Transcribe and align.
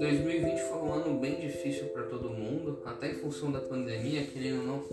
2020 0.00 0.60
foi 0.60 0.78
um 0.78 0.94
ano 0.94 1.18
bem 1.18 1.34
difícil 1.34 1.88
para 1.88 2.04
todo 2.04 2.30
mundo, 2.30 2.80
até 2.86 3.10
em 3.10 3.14
função 3.16 3.52
da 3.52 3.60
pandemia, 3.60 4.24
querendo 4.24 4.60
ou 4.60 4.66
não. 4.66 4.84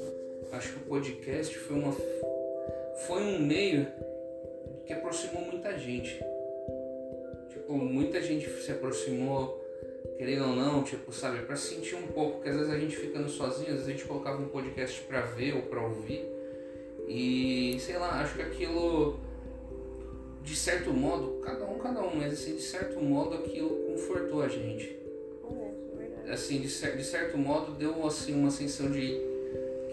Acho 0.51 0.73
que 0.73 0.79
o 0.79 0.81
podcast 0.81 1.57
foi 1.57 1.77
uma 1.77 1.93
foi 1.93 3.21
um 3.21 3.39
meio 3.39 3.87
que 4.85 4.91
aproximou 4.91 5.43
muita 5.43 5.77
gente. 5.77 6.19
Tipo, 7.49 7.77
muita 7.77 8.21
gente 8.21 8.49
se 8.49 8.69
aproximou, 8.69 9.63
querendo 10.17 10.49
ou 10.49 10.55
não, 10.57 10.83
tipo, 10.83 11.09
sabe, 11.13 11.39
para 11.45 11.55
sentir 11.55 11.95
um 11.95 12.07
pouco, 12.07 12.33
porque 12.33 12.49
às 12.49 12.57
vezes 12.57 12.73
a 12.73 12.77
gente 12.77 12.97
ficando 12.97 13.29
sozinho, 13.29 13.69
às 13.69 13.75
vezes 13.75 13.87
a 13.87 13.91
gente 13.91 14.03
colocava 14.03 14.41
um 14.41 14.49
podcast 14.49 14.99
para 15.03 15.21
ver 15.21 15.55
ou 15.55 15.61
para 15.61 15.81
ouvir. 15.81 16.25
E 17.07 17.77
sei 17.79 17.97
lá, 17.97 18.19
acho 18.19 18.35
que 18.35 18.41
aquilo 18.41 19.21
de 20.47 20.55
certo 20.55 20.91
modo, 20.91 21.41
cada 21.41 21.65
um, 21.65 21.77
cada 21.77 22.01
um, 22.01 22.15
mas 22.15 22.33
assim, 22.33 22.55
de 22.55 22.61
certo 22.61 23.01
modo 23.01 23.35
aquilo 23.35 23.69
confortou 23.69 24.41
a 24.41 24.47
gente. 24.49 24.96
Assim, 26.29 26.59
de, 26.59 26.69
cer 26.69 26.97
de 26.97 27.03
certo 27.03 27.37
modo 27.37 27.71
deu 27.71 28.05
assim 28.05 28.33
uma 28.33 28.51
sensação 28.51 28.91
de 28.91 29.19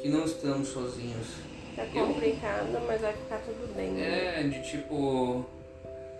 que 0.00 0.08
não 0.08 0.24
estamos 0.24 0.68
sozinhos. 0.68 1.28
Tá 1.76 1.86
complicado, 1.86 2.74
eu... 2.74 2.80
mas 2.80 3.00
vai 3.00 3.12
ficar 3.12 3.38
tudo 3.38 3.74
bem. 3.74 3.92
Né? 3.92 4.40
É, 4.40 4.42
de 4.42 4.62
tipo. 4.62 5.44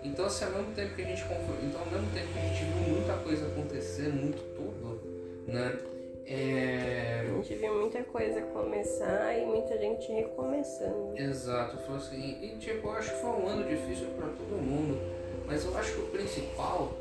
Então 0.03 0.25
assim, 0.25 0.45
ao 0.45 0.51
mesmo 0.51 0.73
tempo 0.73 0.95
que 0.95 1.01
a 1.01 1.05
gente 1.05 1.21
então 1.21 1.81
ao 1.81 1.87
mesmo 1.87 2.11
tempo 2.13 2.27
que 2.31 2.39
a 2.39 2.41
gente 2.41 2.63
viu 2.63 2.95
muita 2.95 3.13
coisa 3.17 3.47
acontecer, 3.47 4.09
muito 4.09 4.41
tudo, 4.55 5.01
né? 5.47 5.77
É... 6.27 7.23
A 7.29 7.35
gente 7.35 7.55
viu 7.55 7.75
muita 7.75 8.03
coisa 8.03 8.41
começar 8.41 9.37
e 9.37 9.45
muita 9.45 9.77
gente 9.77 10.11
recomeçando. 10.11 11.13
Exato, 11.15 11.77
foi 11.85 11.95
assim, 11.95 12.37
e 12.41 12.57
tipo, 12.57 12.87
eu 12.87 12.91
acho 12.93 13.11
que 13.11 13.21
foi 13.21 13.29
um 13.29 13.47
ano 13.47 13.63
difícil 13.63 14.07
para 14.17 14.27
todo 14.29 14.61
mundo, 14.61 14.99
mas 15.45 15.63
eu 15.63 15.77
acho 15.77 15.93
que 15.93 15.99
o 16.01 16.07
principal 16.07 16.93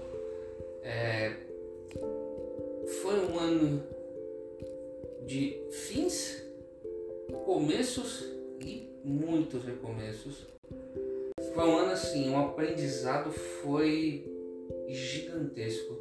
é, 0.82 1.32
foi 2.86 3.18
um 3.26 3.38
ano 3.38 3.82
de 5.26 5.58
fins, 5.70 6.42
começos 7.44 8.24
e 8.60 8.88
muitos 9.04 9.64
recomeços. 9.64 10.46
Foi 11.54 11.64
um 11.64 11.76
ano 11.78 11.92
assim, 11.92 12.28
o 12.30 12.32
um 12.32 12.38
aprendizado 12.38 13.30
foi 13.30 14.30
gigantesco, 14.88 15.94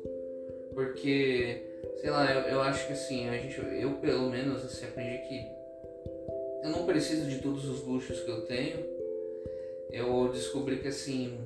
porque 0.73 1.61
sei 1.97 2.09
lá, 2.09 2.31
eu, 2.33 2.41
eu 2.53 2.61
acho 2.61 2.87
que 2.87 2.93
assim, 2.93 3.29
a 3.29 3.37
gente, 3.37 3.59
eu 3.59 3.93
pelo 3.93 4.29
menos 4.29 4.63
assim, 4.65 4.85
aprendi 4.85 5.17
que 5.27 5.63
eu 6.63 6.69
não 6.69 6.85
preciso 6.85 7.29
de 7.29 7.39
todos 7.39 7.65
os 7.65 7.83
luxos 7.83 8.21
que 8.21 8.31
eu 8.31 8.45
tenho. 8.45 8.93
Eu 9.91 10.29
descobri 10.29 10.79
que 10.79 10.87
assim, 10.87 11.37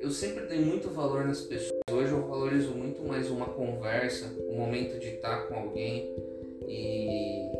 eu 0.00 0.10
sempre 0.10 0.46
dei 0.46 0.60
muito 0.60 0.88
valor 0.90 1.26
nas 1.26 1.40
pessoas. 1.40 1.80
Hoje 1.90 2.12
eu 2.12 2.26
valorizo 2.26 2.70
muito 2.70 3.02
mais 3.02 3.30
uma 3.30 3.46
conversa, 3.46 4.26
um 4.48 4.54
momento 4.54 4.98
de 4.98 5.08
estar 5.08 5.46
com 5.46 5.54
alguém 5.54 6.14
e 6.68 7.50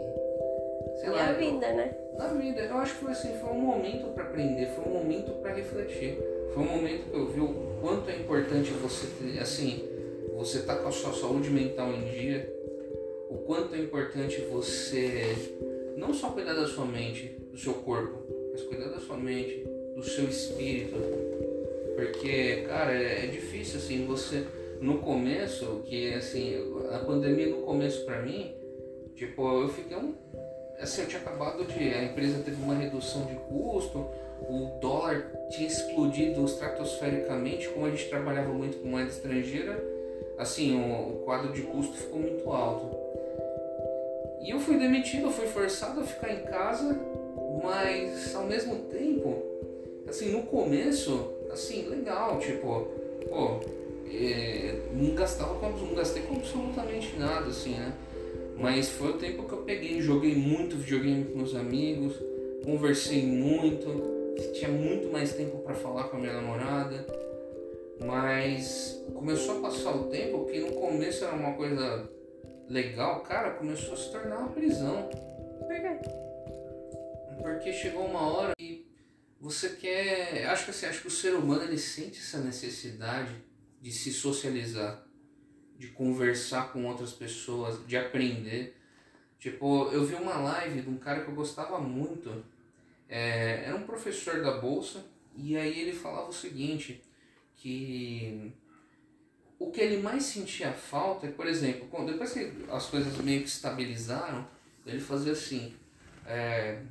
sei 1.00 1.08
e 1.08 1.10
lá. 1.10 1.28
a 1.28 1.32
vida, 1.32 1.66
eu, 1.66 1.76
né? 1.76 1.96
Na 2.16 2.28
vida, 2.28 2.60
eu 2.60 2.76
acho 2.76 2.94
que 2.94 3.04
foi 3.04 3.12
assim, 3.12 3.36
foi 3.40 3.50
um 3.50 3.60
momento 3.60 4.12
para 4.14 4.24
aprender, 4.24 4.66
foi 4.74 4.84
um 4.84 4.94
momento 4.94 5.32
para 5.40 5.52
refletir. 5.52 6.18
Foi 6.54 6.62
um 6.62 6.66
momento 6.66 7.10
que 7.10 7.16
eu 7.16 7.26
vi 7.26 7.40
o 7.40 7.54
quanto 7.80 8.10
é 8.10 8.16
importante 8.16 8.70
você 8.72 9.06
ter, 9.06 9.40
assim, 9.40 9.84
você 10.36 10.60
tá 10.60 10.76
com 10.76 10.88
a 10.88 10.92
sua 10.92 11.12
saúde 11.12 11.50
mental 11.50 11.92
em 11.92 12.04
dia, 12.04 12.52
o 13.28 13.38
quanto 13.46 13.74
é 13.74 13.78
importante 13.78 14.40
você 14.50 15.34
não 15.96 16.14
só 16.14 16.30
cuidar 16.30 16.54
da 16.54 16.66
sua 16.66 16.86
mente, 16.86 17.36
do 17.50 17.58
seu 17.58 17.74
corpo, 17.74 18.18
mas 18.52 18.62
cuidar 18.62 18.88
da 18.88 19.00
sua 19.00 19.16
mente, 19.16 19.64
do 19.94 20.02
seu 20.02 20.24
espírito. 20.24 21.47
Porque, 21.98 22.62
cara, 22.68 22.92
é, 22.92 23.24
é 23.24 23.26
difícil 23.26 23.80
assim, 23.80 24.06
você 24.06 24.46
no 24.80 24.98
começo, 24.98 25.82
que 25.84 26.14
assim, 26.14 26.54
a 26.92 27.00
pandemia 27.00 27.48
no 27.48 27.62
começo 27.62 28.04
para 28.04 28.22
mim, 28.22 28.54
tipo, 29.16 29.42
eu 29.62 29.68
fiquei 29.68 29.96
um 29.96 30.14
assim, 30.78 31.00
eu 31.02 31.08
tinha 31.08 31.20
acabado 31.20 31.64
de 31.64 31.92
a 31.92 32.04
empresa 32.04 32.40
teve 32.44 32.62
uma 32.62 32.76
redução 32.76 33.26
de 33.26 33.34
custo, 33.34 34.06
o 34.48 34.78
dólar 34.80 35.28
tinha 35.50 35.66
explodido 35.66 36.44
estratosfericamente, 36.44 37.68
como 37.70 37.86
a 37.86 37.90
gente 37.90 38.08
trabalhava 38.08 38.52
muito 38.52 38.78
com 38.78 38.86
moeda 38.86 39.10
estrangeira, 39.10 39.82
assim, 40.38 40.80
o, 40.80 41.14
o 41.14 41.22
quadro 41.24 41.52
de 41.52 41.62
custo 41.62 41.96
ficou 41.96 42.20
muito 42.20 42.48
alto. 42.48 42.96
E 44.40 44.50
eu 44.50 44.60
fui 44.60 44.78
demitido, 44.78 45.24
eu 45.24 45.32
fui 45.32 45.48
forçado 45.48 45.98
a 45.98 46.04
ficar 46.04 46.32
em 46.32 46.44
casa, 46.44 46.96
mas 47.60 48.36
ao 48.36 48.44
mesmo 48.44 48.76
tempo, 48.84 49.42
assim, 50.06 50.30
no 50.30 50.44
começo, 50.44 51.36
assim, 51.50 51.88
legal, 51.88 52.38
tipo, 52.38 52.88
pô, 53.28 53.60
é, 54.10 54.80
não 54.92 55.14
gastava, 55.14 55.54
não 55.68 55.94
gastei 55.94 56.22
com 56.22 56.36
absolutamente 56.36 57.16
nada, 57.18 57.46
assim, 57.46 57.72
né? 57.72 57.92
Mas 58.56 58.88
foi 58.88 59.10
o 59.10 59.18
tempo 59.18 59.44
que 59.44 59.52
eu 59.52 59.62
peguei, 59.62 60.00
joguei 60.00 60.34
muito 60.34 60.76
videogame 60.76 61.24
com 61.24 61.38
meus 61.38 61.54
amigos, 61.54 62.14
conversei 62.64 63.22
muito, 63.22 64.34
tinha 64.54 64.70
muito 64.70 65.12
mais 65.12 65.32
tempo 65.32 65.58
para 65.58 65.74
falar 65.74 66.04
com 66.04 66.16
a 66.16 66.20
minha 66.20 66.32
namorada. 66.32 67.06
Mas 68.04 69.00
começou 69.14 69.58
a 69.58 69.60
passar 69.62 69.94
o 69.94 70.04
tempo 70.04 70.46
que 70.46 70.60
no 70.60 70.72
começo 70.72 71.24
era 71.24 71.34
uma 71.34 71.52
coisa 71.54 72.08
legal, 72.68 73.20
cara, 73.20 73.50
começou 73.52 73.94
a 73.94 73.96
se 73.96 74.10
tornar 74.10 74.38
uma 74.38 74.48
prisão. 74.50 75.08
Por 75.58 75.68
quê? 75.68 75.98
Porque 77.42 77.72
chegou 77.72 78.04
uma 78.04 78.20
hora 78.20 78.52
e 78.58 78.77
você 79.40 79.70
quer. 79.70 80.46
Acho 80.48 80.64
que 80.64 80.70
assim, 80.70 80.86
acho 80.86 81.02
que 81.02 81.08
o 81.08 81.10
ser 81.10 81.34
humano 81.34 81.62
ele 81.62 81.78
sente 81.78 82.18
essa 82.18 82.38
necessidade 82.38 83.34
de 83.80 83.92
se 83.92 84.12
socializar, 84.12 85.06
de 85.78 85.88
conversar 85.88 86.72
com 86.72 86.84
outras 86.86 87.12
pessoas, 87.12 87.86
de 87.86 87.96
aprender. 87.96 88.76
Tipo, 89.38 89.88
eu 89.92 90.04
vi 90.04 90.14
uma 90.14 90.36
live 90.36 90.82
de 90.82 90.88
um 90.88 90.96
cara 90.96 91.22
que 91.22 91.30
eu 91.30 91.34
gostava 91.34 91.78
muito. 91.78 92.44
É, 93.08 93.64
era 93.64 93.76
um 93.76 93.84
professor 93.84 94.42
da 94.42 94.58
bolsa 94.58 95.04
e 95.34 95.56
aí 95.56 95.80
ele 95.80 95.92
falava 95.92 96.28
o 96.28 96.32
seguinte 96.32 97.02
que 97.56 98.52
o 99.58 99.70
que 99.70 99.80
ele 99.80 100.02
mais 100.02 100.24
sentia 100.24 100.72
falta 100.72 101.26
é, 101.26 101.30
por 101.30 101.46
exemplo, 101.46 101.88
depois 102.04 102.32
que 102.32 102.52
as 102.70 102.86
coisas 102.86 103.16
meio 103.18 103.42
que 103.42 103.48
estabilizaram, 103.48 104.46
ele 104.86 105.00
fazia 105.00 105.32
assim, 105.32 105.74
é, 106.26 106.82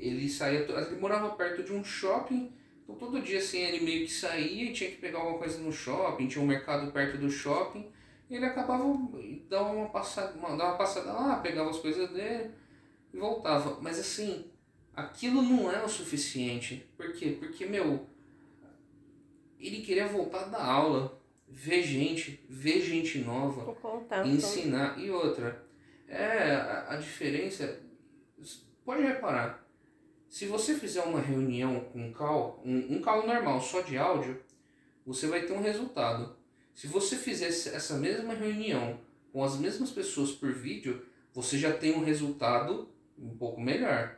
ele 0.00 0.28
saía, 0.28 0.60
ele 0.60 1.00
morava 1.00 1.30
perto 1.30 1.62
de 1.62 1.72
um 1.72 1.84
shopping, 1.84 2.52
então 2.82 2.94
todo 2.96 3.20
dia 3.20 3.38
assim 3.38 3.58
ele 3.58 3.84
meio 3.84 4.06
que 4.06 4.12
saía 4.12 4.70
e 4.70 4.72
tinha 4.72 4.90
que 4.90 4.96
pegar 4.96 5.18
alguma 5.18 5.38
coisa 5.38 5.58
no 5.58 5.70
shopping, 5.72 6.26
tinha 6.26 6.42
um 6.42 6.48
mercado 6.48 6.90
perto 6.90 7.18
do 7.18 7.30
shopping, 7.30 7.90
e 8.28 8.36
ele 8.36 8.46
acabava 8.46 8.84
dava 9.48 9.72
uma 9.72 9.88
passada, 9.88 10.38
uma, 10.38 10.50
dava 10.56 10.70
uma 10.70 10.78
passada 10.78 11.12
lá, 11.12 11.40
pegava 11.40 11.70
as 11.70 11.78
coisas 11.78 12.08
dele 12.10 12.50
e 13.12 13.18
voltava. 13.18 13.78
Mas 13.80 13.98
assim, 13.98 14.50
aquilo 14.94 15.42
não 15.42 15.70
é 15.70 15.82
o 15.84 15.88
suficiente. 15.88 16.88
Por 16.96 17.12
quê? 17.12 17.36
Porque, 17.38 17.66
meu, 17.66 18.06
ele 19.58 19.82
queria 19.82 20.06
voltar 20.06 20.44
da 20.44 20.64
aula, 20.64 21.20
ver 21.48 21.82
gente, 21.82 22.44
ver 22.48 22.80
gente 22.80 23.18
nova, 23.18 23.76
ensinar. 24.24 24.98
E 24.98 25.10
outra, 25.10 25.66
é 26.06 26.52
a, 26.54 26.92
a 26.92 26.96
diferença. 26.96 27.80
Pode 28.84 29.02
reparar, 29.02 29.66
se 30.30 30.46
você 30.46 30.76
fizer 30.76 31.02
uma 31.02 31.20
reunião 31.20 31.80
com 31.92 32.12
call, 32.12 32.62
um, 32.64 32.94
um 32.94 33.02
call 33.02 33.26
normal 33.26 33.60
só 33.60 33.80
de 33.80 33.98
áudio, 33.98 34.40
você 35.04 35.26
vai 35.26 35.42
ter 35.42 35.52
um 35.52 35.60
resultado. 35.60 36.36
Se 36.72 36.86
você 36.86 37.16
fizesse 37.16 37.70
essa 37.70 37.98
mesma 37.98 38.32
reunião 38.32 39.00
com 39.32 39.42
as 39.42 39.58
mesmas 39.58 39.90
pessoas 39.90 40.30
por 40.30 40.52
vídeo, 40.52 41.04
você 41.34 41.58
já 41.58 41.72
tem 41.72 41.96
um 41.96 42.04
resultado 42.04 42.88
um 43.18 43.36
pouco 43.36 43.60
melhor. 43.60 44.16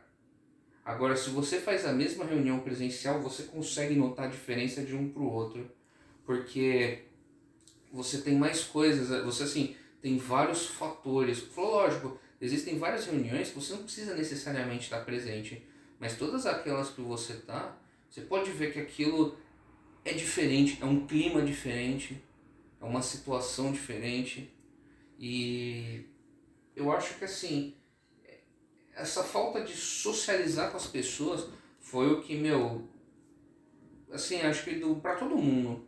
Agora, 0.85 1.15
se 1.15 1.31
você 1.31 1.59
faz 1.59 1.83
a 1.83 1.91
mesma 1.91 2.25
reunião 2.25 2.59
presencial, 2.59 3.19
você 3.19 3.43
consegue 3.43 3.95
notar 3.95 4.27
a 4.27 4.31
diferença 4.31 4.83
de 4.83 4.95
um 4.95 5.09
para 5.09 5.23
o 5.23 5.31
outro, 5.31 5.67
porque 6.27 7.05
você 7.91 8.21
tem 8.21 8.35
mais 8.35 8.63
coisas, 8.63 9.09
você 9.25 9.43
assim 9.43 9.75
tem 9.99 10.19
vários 10.19 10.67
fatores. 10.67 11.43
Lógico, 11.57 12.19
existem 12.39 12.77
várias 12.77 13.07
reuniões 13.07 13.49
que 13.49 13.55
você 13.55 13.73
não 13.73 13.81
precisa 13.81 14.13
necessariamente 14.13 14.83
estar 14.83 15.03
presente, 15.03 15.65
mas 16.03 16.17
todas 16.17 16.45
aquelas 16.45 16.89
que 16.89 16.99
você 16.99 17.35
tá, 17.35 17.77
você 18.09 18.19
pode 18.19 18.51
ver 18.51 18.73
que 18.73 18.79
aquilo 18.79 19.37
é 20.03 20.11
diferente, 20.11 20.77
é 20.81 20.85
um 20.85 21.07
clima 21.07 21.41
diferente, 21.41 22.21
é 22.81 22.83
uma 22.83 23.01
situação 23.01 23.71
diferente 23.71 24.53
e 25.17 26.05
eu 26.75 26.91
acho 26.91 27.17
que 27.17 27.23
assim 27.23 27.73
essa 28.93 29.23
falta 29.23 29.61
de 29.61 29.71
socializar 29.71 30.71
com 30.71 30.75
as 30.75 30.87
pessoas 30.87 31.47
foi 31.79 32.11
o 32.11 32.21
que, 32.21 32.35
meu, 32.35 32.85
assim, 34.11 34.41
acho 34.41 34.65
que 34.65 34.75
do, 34.75 34.97
pra 34.97 35.15
todo 35.15 35.37
mundo. 35.37 35.87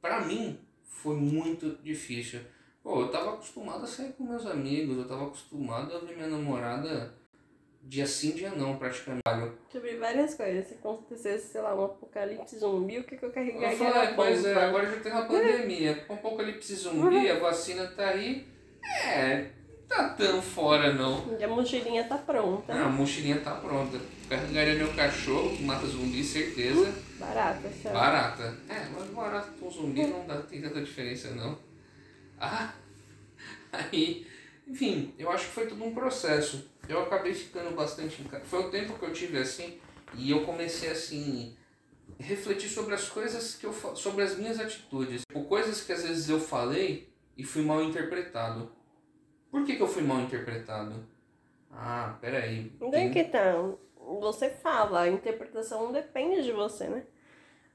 Pra 0.00 0.24
mim, 0.24 0.58
foi 0.82 1.16
muito 1.16 1.76
difícil. 1.82 2.40
Pô, 2.82 3.02
eu 3.02 3.10
tava 3.10 3.34
acostumado 3.34 3.84
a 3.84 3.86
sair 3.86 4.14
com 4.14 4.24
meus 4.24 4.46
amigos, 4.46 4.96
eu 4.96 5.06
tava 5.06 5.26
acostumado 5.26 5.94
a 5.94 5.98
ver 5.98 6.16
minha 6.16 6.28
namorada 6.28 7.14
Dia 7.86 8.06
sim, 8.06 8.30
dia 8.32 8.50
não, 8.50 8.76
praticamente. 8.76 9.22
Sobre 9.70 9.96
várias 9.96 10.34
coisas. 10.34 10.66
Se 10.66 10.74
acontecesse, 10.74 11.48
sei 11.52 11.60
lá, 11.60 11.74
um 11.74 11.84
apocalipse 11.84 12.58
zumbi, 12.58 12.98
o 12.98 13.04
que, 13.04 13.16
que 13.16 13.24
eu 13.24 13.28
Eu 13.28 13.34
carregaria 13.34 13.76
falei, 13.76 13.92
na 13.92 14.04
"É, 14.04 14.14
pois 14.14 14.44
é, 14.44 14.54
agora 14.64 14.90
já 14.90 15.00
tem 15.00 15.12
uma 15.12 15.26
pandemia. 15.26 15.94
Com 16.06 16.14
apocalipse 16.14 16.74
zumbi, 16.74 17.30
a 17.30 17.38
vacina 17.38 17.86
tá 17.88 18.08
aí. 18.08 18.46
É, 19.06 19.50
tá 19.86 20.08
tão 20.10 20.40
fora 20.40 20.92
não. 20.94 21.36
E 21.38 21.44
a 21.44 21.48
mochilinha 21.48 22.04
tá 22.04 22.16
pronta. 22.16 22.72
Ah, 22.72 22.86
a 22.86 22.88
mochilinha 22.88 23.40
tá 23.40 23.54
pronta. 23.56 23.98
Carregaria 24.28 24.74
meu 24.74 24.92
cachorro, 24.94 25.54
que 25.54 25.62
mata 25.62 25.86
zumbi, 25.86 26.24
certeza. 26.24 26.92
Barata, 27.18 27.68
sabe? 27.82 27.94
Barata. 27.94 28.56
É, 28.68 28.86
mas 28.94 29.04
barata 29.10 29.50
com 29.60 29.70
zumbi 29.70 30.06
não 30.06 30.26
dá, 30.26 30.36
tem 30.42 30.62
tanta 30.62 30.80
diferença 30.80 31.30
não. 31.30 31.58
Ah, 32.40 32.72
aí, 33.70 34.26
enfim, 34.66 35.14
eu 35.18 35.30
acho 35.30 35.46
que 35.48 35.52
foi 35.52 35.66
tudo 35.66 35.84
um 35.84 35.94
processo. 35.94 36.72
Eu 36.88 37.02
acabei 37.02 37.34
ficando 37.34 37.74
bastante 37.74 38.22
em 38.22 38.24
casa. 38.24 38.44
Foi 38.44 38.60
o 38.60 38.70
tempo 38.70 38.98
que 38.98 39.04
eu 39.04 39.12
tive 39.12 39.38
assim 39.38 39.78
e 40.14 40.30
eu 40.30 40.44
comecei 40.44 40.90
assim 40.90 41.56
refletir 42.18 42.68
sobre 42.68 42.94
as 42.94 43.08
coisas 43.08 43.54
que 43.54 43.66
eu 43.66 43.72
sobre 43.72 44.22
as 44.22 44.36
minhas 44.36 44.60
atitudes, 44.60 45.22
ou 45.34 45.44
coisas 45.44 45.82
que 45.82 45.92
às 45.92 46.02
vezes 46.02 46.28
eu 46.28 46.38
falei 46.38 47.12
e 47.36 47.44
fui 47.44 47.62
mal 47.62 47.82
interpretado. 47.82 48.70
Por 49.50 49.64
que, 49.64 49.76
que 49.76 49.82
eu 49.82 49.88
fui 49.88 50.02
mal 50.02 50.20
interpretado? 50.20 51.06
Ah, 51.70 52.16
peraí. 52.20 52.72
Daí 52.90 53.10
que 53.10 53.24
tá. 53.24 53.54
Você 54.20 54.50
fala, 54.50 55.02
a 55.02 55.08
interpretação 55.08 55.84
não 55.84 55.92
depende 55.92 56.42
de 56.42 56.52
você, 56.52 56.86
né? 56.88 57.04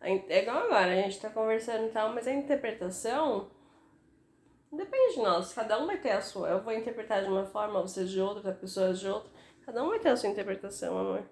É 0.01 0.43
igual 0.43 0.57
agora, 0.57 0.91
a 0.91 0.95
gente 0.95 1.19
tá 1.19 1.29
conversando 1.29 1.87
e 1.87 1.89
tal, 1.89 2.13
mas 2.13 2.27
a 2.27 2.33
interpretação 2.33 3.49
depende 4.71 5.15
de 5.15 5.21
nós. 5.21 5.53
Cada 5.53 5.77
um 5.81 5.85
vai 5.87 5.97
ter 5.99 6.11
a 6.11 6.21
sua. 6.21 6.49
Eu 6.49 6.63
vou 6.63 6.73
interpretar 6.73 7.21
de 7.23 7.29
uma 7.29 7.45
forma, 7.45 7.81
você 7.81 8.05
de 8.05 8.19
outra, 8.19 8.51
a 8.51 8.55
pessoa 8.55 8.93
de 8.93 9.07
outra. 9.07 9.29
Cada 9.65 9.83
um 9.83 9.89
vai 9.89 9.99
ter 9.99 10.09
a 10.09 10.17
sua 10.17 10.29
interpretação, 10.29 10.97
amor. 10.97 11.23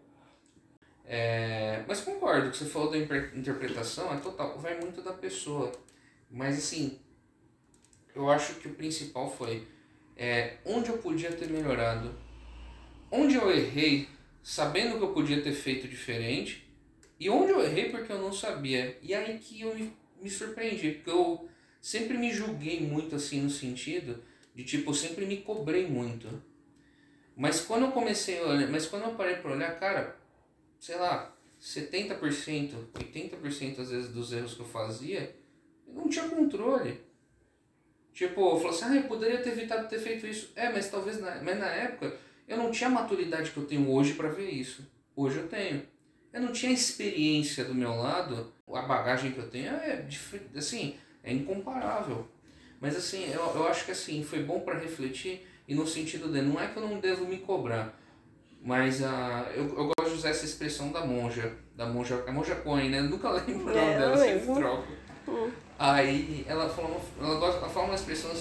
É, 1.05 1.83
mas 1.87 2.01
concordo 2.01 2.51
que 2.51 2.57
você 2.57 2.65
falou 2.65 2.91
da 2.91 2.97
inter- 2.97 3.31
interpretação, 3.35 4.13
é 4.13 4.19
total, 4.19 4.57
vai 4.59 4.79
muito 4.79 5.01
da 5.01 5.13
pessoa. 5.13 5.71
Mas 6.29 6.57
assim, 6.57 6.99
eu 8.15 8.29
acho 8.29 8.55
que 8.55 8.67
o 8.67 8.73
principal 8.75 9.29
foi 9.31 9.67
é, 10.15 10.57
onde 10.65 10.89
eu 10.89 10.97
podia 10.97 11.31
ter 11.31 11.49
melhorado. 11.49 12.13
Onde 13.11 13.35
eu 13.35 13.51
errei, 13.51 14.09
sabendo 14.43 14.97
que 14.97 15.03
eu 15.03 15.13
podia 15.13 15.41
ter 15.41 15.53
feito 15.53 15.87
diferente, 15.87 16.69
e 17.19 17.29
onde 17.29 17.51
eu 17.51 17.61
errei 17.63 17.89
porque 17.89 18.11
eu 18.11 18.19
não 18.21 18.33
sabia. 18.33 18.97
E 19.01 19.13
aí 19.13 19.39
que 19.39 19.61
eu 19.61 19.75
me, 19.75 19.93
me 20.21 20.29
surpreendi, 20.29 20.91
porque 20.93 21.09
eu 21.11 21.49
sempre 21.87 22.17
me 22.17 22.29
julguei 22.33 22.81
muito 22.81 23.15
assim 23.15 23.39
no 23.39 23.49
sentido 23.49 24.21
de 24.53 24.65
tipo, 24.65 24.89
eu 24.89 24.93
sempre 24.93 25.25
me 25.25 25.37
cobrei 25.37 25.87
muito. 25.87 26.27
Mas 27.33 27.61
quando 27.61 27.83
eu 27.83 27.91
comecei 27.93 28.39
a 28.39 28.43
olhar, 28.47 28.69
mas 28.69 28.87
quando 28.87 29.03
eu 29.03 29.15
parei 29.15 29.37
para 29.37 29.53
olhar, 29.53 29.79
cara, 29.79 30.17
sei 30.81 30.97
lá, 30.97 31.33
70%, 31.61 32.73
80% 32.93 33.79
às 33.79 33.89
vezes 33.89 34.11
dos 34.11 34.33
erros 34.33 34.55
que 34.55 34.59
eu 34.59 34.65
fazia, 34.65 35.33
eu 35.87 35.93
não 35.93 36.09
tinha 36.09 36.27
controle. 36.27 36.99
Tipo, 38.13 38.41
eu 38.41 38.57
falo 38.57 38.69
assim, 38.71 38.85
ah, 38.85 38.95
eu 38.97 39.03
poderia 39.03 39.41
ter 39.41 39.51
evitado 39.51 39.87
ter 39.87 39.99
feito 39.99 40.27
isso. 40.27 40.51
É, 40.57 40.69
mas 40.69 40.91
talvez 40.91 41.21
na, 41.21 41.41
mas 41.41 41.57
na 41.57 41.67
época 41.67 42.17
eu 42.49 42.57
não 42.57 42.69
tinha 42.69 42.89
a 42.89 42.93
maturidade 42.93 43.51
que 43.51 43.57
eu 43.57 43.65
tenho 43.65 43.89
hoje 43.89 44.13
para 44.15 44.27
ver 44.27 44.49
isso. 44.49 44.85
Hoje 45.15 45.37
eu 45.37 45.47
tenho. 45.47 45.83
Eu 46.33 46.41
não 46.41 46.51
tinha 46.51 46.69
a 46.69 46.75
experiência 46.75 47.63
do 47.63 47.73
meu 47.73 47.95
lado, 47.95 48.51
a 48.73 48.81
bagagem 48.81 49.31
que 49.31 49.39
eu 49.39 49.49
tenho 49.49 49.69
é 49.69 50.05
assim, 50.53 50.97
é 51.27 51.33
incomparável. 51.33 52.27
Mas 52.79 52.95
assim, 52.95 53.25
eu, 53.31 53.41
eu 53.55 53.67
acho 53.67 53.85
que 53.85 53.91
assim, 53.91 54.23
foi 54.23 54.43
bom 54.43 54.61
para 54.61 54.79
refletir 54.79 55.47
e 55.67 55.75
no 55.75 55.85
sentido 55.85 56.31
de 56.31 56.41
não 56.41 56.59
é 56.59 56.67
que 56.67 56.77
eu 56.77 56.87
não 56.87 56.99
devo 56.99 57.25
me 57.25 57.37
cobrar, 57.39 57.93
mas 58.61 59.03
ah, 59.03 59.45
eu, 59.53 59.63
eu 59.65 59.85
gosto 59.97 60.09
de 60.11 60.15
usar 60.15 60.29
essa 60.29 60.45
expressão 60.45 60.91
da 60.91 61.05
monja, 61.05 61.53
da 61.75 61.85
monja, 61.85 62.23
a 62.27 62.31
monja 62.31 62.55
Coen, 62.55 62.89
né? 62.89 62.99
Eu 62.99 63.03
nunca 63.03 63.29
lembro 63.31 63.53
o 63.53 63.65
nome 63.65 63.77
É, 63.77 63.97
dela, 63.97 64.17
sempre 64.17 64.53
troco. 64.55 64.87
Hum. 65.27 65.51
Aí 65.77 66.45
ela 66.47 66.69
fala, 66.69 66.87
uma, 66.87 66.99
ela, 67.27 67.39
gosta, 67.39 67.59
ela 67.59 67.69
fala 67.69 67.85
uma 67.87 67.95
expressão, 67.95 68.31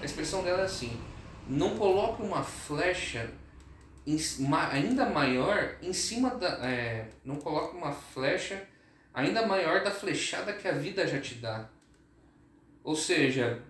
a 0.00 0.04
expressão 0.04 0.42
dela 0.42 0.62
é 0.62 0.64
assim, 0.64 0.98
não 1.46 1.76
coloque 1.76 2.22
uma 2.22 2.42
flecha 2.42 3.30
em 4.06 4.18
ma- 4.40 4.68
ainda 4.70 5.04
maior 5.06 5.76
em 5.82 5.92
cima 5.92 6.30
da, 6.30 6.48
é, 6.66 7.06
não 7.24 7.36
coloque 7.36 7.76
uma 7.76 7.92
flecha 7.92 8.62
ainda 9.12 9.46
maior 9.46 9.84
da 9.84 9.90
flechada 9.90 10.52
que 10.52 10.66
a 10.66 10.72
vida 10.72 11.06
já 11.06 11.20
te 11.20 11.34
dá. 11.36 11.68
Ou 12.82 12.96
seja, 12.96 13.62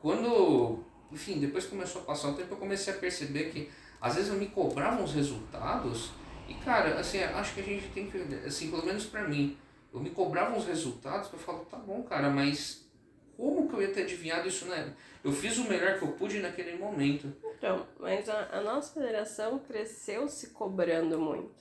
quando, 0.00 0.84
enfim, 1.10 1.38
depois 1.38 1.66
começou 1.66 2.02
a 2.02 2.04
passar 2.04 2.30
o 2.30 2.34
tempo, 2.34 2.54
eu 2.54 2.58
comecei 2.58 2.92
a 2.92 2.96
perceber 2.96 3.50
que 3.50 3.70
às 4.00 4.14
vezes 4.14 4.30
eu 4.30 4.36
me 4.36 4.46
cobrava 4.46 5.02
uns 5.02 5.12
resultados 5.12 6.10
e, 6.48 6.54
cara, 6.54 6.98
assim, 6.98 7.22
acho 7.22 7.54
que 7.54 7.60
a 7.60 7.64
gente 7.64 7.88
tem 7.88 8.10
que, 8.10 8.18
assim, 8.46 8.70
pelo 8.70 8.84
menos 8.84 9.06
pra 9.06 9.26
mim, 9.26 9.56
eu 9.92 10.00
me 10.00 10.10
cobrava 10.10 10.56
uns 10.56 10.66
resultados 10.66 11.28
que 11.28 11.34
eu 11.34 11.40
falo, 11.40 11.64
tá 11.66 11.76
bom, 11.76 12.02
cara, 12.02 12.30
mas 12.30 12.88
como 13.36 13.68
que 13.68 13.74
eu 13.74 13.82
ia 13.82 13.92
ter 13.92 14.02
adivinhado 14.02 14.48
isso, 14.48 14.66
né? 14.66 14.94
Eu 15.22 15.32
fiz 15.32 15.58
o 15.58 15.68
melhor 15.68 15.98
que 15.98 16.04
eu 16.04 16.12
pude 16.12 16.40
naquele 16.40 16.76
momento. 16.76 17.32
Então, 17.56 17.86
mas 17.98 18.28
a, 18.28 18.48
a 18.52 18.60
nossa 18.60 19.00
geração 19.00 19.58
cresceu 19.58 20.28
se 20.28 20.50
cobrando 20.50 21.18
muito. 21.18 21.58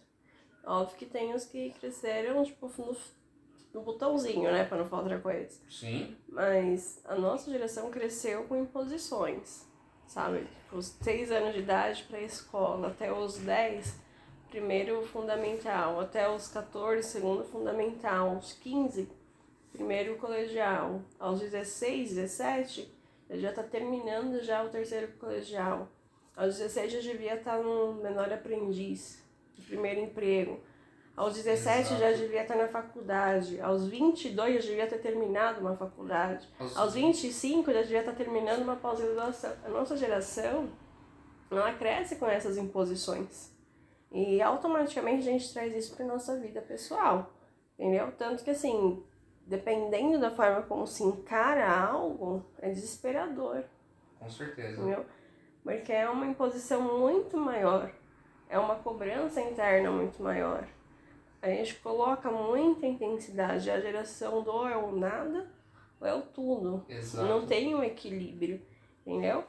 Óbvio 0.63 0.97
que 0.97 1.05
tem 1.05 1.33
os 1.33 1.45
que 1.45 1.71
cresceram, 1.79 2.43
tipo, 2.43 2.71
no, 2.77 2.95
no 3.77 3.83
botãozinho, 3.83 4.51
né? 4.51 4.63
Pra 4.63 4.77
não 4.77 4.85
falar 4.85 5.03
outra 5.03 5.19
coisa. 5.19 5.59
Sim, 5.69 6.15
Mas 6.27 6.99
a 7.05 7.15
nossa 7.15 7.51
geração 7.51 7.89
cresceu 7.91 8.43
com 8.45 8.55
imposições, 8.55 9.65
sabe? 10.07 10.39
Tipo, 10.63 10.77
os 10.77 10.87
6 11.01 11.31
anos 11.31 11.53
de 11.53 11.59
idade 11.59 12.03
pra 12.07 12.19
escola, 12.19 12.87
até 12.87 13.11
os 13.11 13.37
10, 13.37 13.95
primeiro 14.49 15.03
fundamental, 15.03 15.99
até 15.99 16.29
os 16.29 16.47
14, 16.47 17.03
segundo 17.07 17.43
fundamental, 17.43 18.31
aos 18.31 18.53
15, 18.53 19.09
primeiro 19.71 20.17
colegial, 20.17 21.01
aos 21.19 21.39
16, 21.39 22.15
17, 22.15 22.91
eu 23.29 23.39
já 23.39 23.53
tá 23.53 23.61
terminando 23.61 24.41
já 24.43 24.63
o 24.63 24.69
terceiro 24.69 25.09
colegial. 25.19 25.87
Aos 26.35 26.57
16 26.57 26.93
já 26.93 26.99
devia 26.99 27.35
estar 27.35 27.57
no 27.57 27.95
menor 27.95 28.31
aprendiz, 28.31 29.23
no 29.57 29.65
primeiro 29.65 29.99
emprego. 30.01 30.59
Aos 31.17 31.33
17 31.33 31.95
já 31.97 32.09
Exato. 32.11 32.17
devia 32.23 32.43
estar 32.43 32.55
na 32.55 32.67
faculdade. 32.67 33.59
Aos 33.59 33.87
22 33.87 34.63
já 34.63 34.69
devia 34.69 34.87
ter 34.87 34.99
terminado 34.99 35.59
uma 35.61 35.75
faculdade. 35.75 36.47
Aos- 36.59 36.77
Aos 36.77 36.93
25 36.93 37.73
já 37.73 37.81
devia 37.81 38.01
estar 38.01 38.13
terminando 38.13 38.61
uma 38.61 38.75
pós-graduação. 38.75 39.51
A 39.65 39.69
nossa 39.69 39.97
geração, 39.97 40.69
ela 41.49 41.73
cresce 41.73 42.17
com 42.17 42.27
essas 42.27 42.55
imposições. 42.55 43.51
E 44.11 44.39
automaticamente 44.43 45.27
a 45.27 45.31
gente 45.31 45.51
traz 45.51 45.75
isso 45.75 45.95
para 45.95 46.05
nossa 46.05 46.39
vida 46.39 46.61
pessoal. 46.61 47.33
Entendeu? 47.79 48.11
Tanto 48.15 48.43
que 48.43 48.51
assim, 48.51 49.03
dependendo 49.45 50.19
da 50.19 50.29
forma 50.29 50.61
como 50.61 50.85
se 50.85 51.03
encara 51.03 51.67
algo, 51.67 52.45
é 52.59 52.69
desesperador. 52.69 53.63
com 54.19 54.29
certeza. 54.29 54.79
Entendeu? 54.79 55.03
Porque 55.63 55.91
é 55.91 56.07
uma 56.09 56.27
imposição 56.27 56.81
muito 56.99 57.35
maior. 57.37 57.91
É 58.49 58.57
uma 58.59 58.75
cobrança 58.75 59.41
interna 59.41 59.91
muito 59.91 60.21
maior. 60.23 60.65
A 61.47 61.55
gente 61.55 61.75
coloca 61.75 62.29
muita 62.29 62.85
intensidade. 62.85 63.69
A 63.69 63.79
geração 63.79 64.43
do 64.43 64.51
ou 64.51 64.67
é 64.67 64.75
o 64.75 64.91
nada 64.91 65.49
ou 65.99 66.07
é 66.07 66.13
o 66.13 66.21
tudo. 66.21 66.85
Exato. 66.89 67.27
Não 67.27 67.45
tem 67.45 67.73
um 67.73 67.83
equilíbrio, 67.83 68.61
entendeu? 69.05 69.43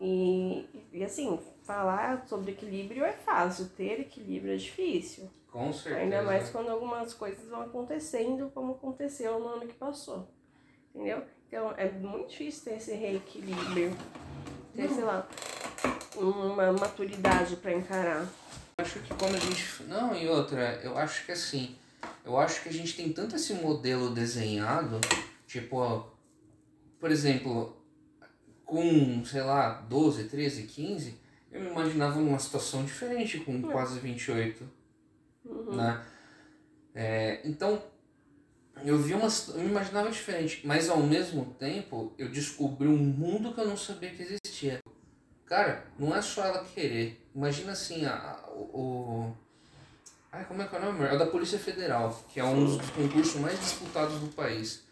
E, 0.00 0.66
e 0.92 1.04
assim, 1.04 1.38
falar 1.62 2.26
sobre 2.26 2.52
equilíbrio 2.52 3.04
é 3.04 3.12
fácil, 3.12 3.68
ter 3.76 4.00
equilíbrio 4.00 4.54
é 4.54 4.56
difícil. 4.56 5.30
Com 5.52 5.72
certeza. 5.72 6.02
Ainda 6.02 6.22
mais 6.22 6.50
quando 6.50 6.68
algumas 6.68 7.14
coisas 7.14 7.48
vão 7.48 7.62
acontecendo 7.62 8.50
como 8.52 8.72
aconteceu 8.72 9.38
no 9.38 9.46
ano 9.46 9.66
que 9.66 9.74
passou. 9.74 10.28
Entendeu? 10.92 11.22
Então 11.46 11.72
é 11.76 11.88
muito 11.90 12.30
difícil 12.30 12.64
ter 12.64 12.76
esse 12.78 12.94
reequilíbrio. 12.94 13.96
Ter, 14.74 14.88
sei 14.88 15.04
lá, 15.04 15.28
uma 16.16 16.72
maturidade 16.72 17.54
para 17.56 17.72
encarar. 17.72 18.26
Acho 18.78 19.00
que 19.00 19.14
quando 19.14 19.36
a 19.36 19.38
gente. 19.38 19.82
Não, 19.84 20.14
e 20.14 20.28
outra, 20.28 20.80
eu 20.82 20.96
acho 20.96 21.24
que 21.24 21.32
assim. 21.32 21.76
Eu 22.24 22.38
acho 22.38 22.62
que 22.62 22.68
a 22.68 22.72
gente 22.72 22.96
tem 22.96 23.12
tanto 23.12 23.36
esse 23.36 23.54
modelo 23.54 24.14
desenhado, 24.14 25.00
tipo, 25.46 25.76
ó, 25.76 26.06
por 26.98 27.10
exemplo, 27.10 27.76
com, 28.64 29.24
sei 29.24 29.42
lá, 29.42 29.80
12, 29.88 30.24
13, 30.24 30.62
15, 30.64 31.18
eu 31.52 31.60
me 31.60 31.70
imaginava 31.70 32.18
numa 32.20 32.38
situação 32.38 32.84
diferente 32.84 33.38
com 33.38 33.62
quase 33.62 34.00
28. 34.00 34.64
Né? 35.44 36.04
É, 36.94 37.40
então, 37.44 37.82
eu 38.82 38.98
vi 38.98 39.14
uma. 39.14 39.28
Eu 39.54 39.60
me 39.60 39.68
imaginava 39.68 40.10
diferente, 40.10 40.62
mas 40.64 40.88
ao 40.88 41.02
mesmo 41.02 41.54
tempo 41.58 42.12
eu 42.18 42.28
descobri 42.30 42.88
um 42.88 42.96
mundo 42.96 43.52
que 43.52 43.60
eu 43.60 43.68
não 43.68 43.76
sabia 43.76 44.10
que 44.10 44.22
existia. 44.22 44.80
Cara, 45.46 45.84
não 45.98 46.14
é 46.14 46.22
só 46.22 46.44
ela 46.44 46.64
querer. 46.64 47.20
Imagina 47.34 47.72
assim, 47.72 48.04
a, 48.04 48.14
a- 48.14 48.50
o. 48.50 49.32
Ai, 50.32 50.44
como 50.46 50.62
é 50.62 50.66
que 50.66 50.74
é 50.74 50.78
o 50.78 50.82
nome? 50.82 51.04
É 51.06 51.14
o 51.14 51.18
da 51.18 51.26
Polícia 51.26 51.58
Federal, 51.58 52.24
que 52.32 52.40
é 52.40 52.44
um 52.44 52.64
dos 52.64 52.90
concursos 52.90 53.40
mais 53.40 53.58
disputados 53.60 54.18
do 54.20 54.28
país. 54.28 54.82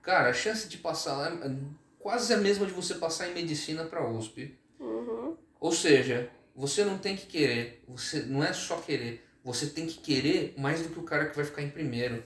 Cara, 0.00 0.30
a 0.30 0.32
chance 0.32 0.68
de 0.68 0.78
passar 0.78 1.16
lá 1.16 1.28
é 1.28 1.56
quase 1.98 2.32
a 2.32 2.36
mesma 2.36 2.66
de 2.66 2.72
você 2.72 2.94
passar 2.96 3.28
em 3.28 3.34
medicina 3.34 3.84
pra 3.84 4.08
USP. 4.08 4.56
Uhum. 4.78 5.36
Ou 5.58 5.72
seja, 5.72 6.30
você 6.54 6.84
não 6.84 6.98
tem 6.98 7.16
que 7.16 7.26
querer, 7.26 7.82
você 7.88 8.22
não 8.22 8.42
é 8.44 8.52
só 8.52 8.76
querer, 8.76 9.24
você 9.44 9.66
tem 9.66 9.86
que 9.86 9.98
querer 10.00 10.54
mais 10.58 10.82
do 10.82 10.88
que 10.90 10.98
o 10.98 11.04
cara 11.04 11.26
que 11.30 11.36
vai 11.36 11.44
ficar 11.44 11.62
em 11.62 11.70
primeiro. 11.70 12.22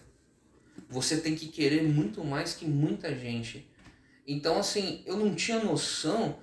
Você 0.89 1.19
tem 1.19 1.35
que 1.35 1.49
querer 1.49 1.83
muito 1.83 2.23
mais 2.25 2.55
que 2.55 2.67
muita 2.67 3.15
gente. 3.15 3.71
Então, 4.27 4.59
assim, 4.59 5.03
eu 5.07 5.17
não 5.17 5.35
tinha 5.35 5.63
noção 5.63 6.39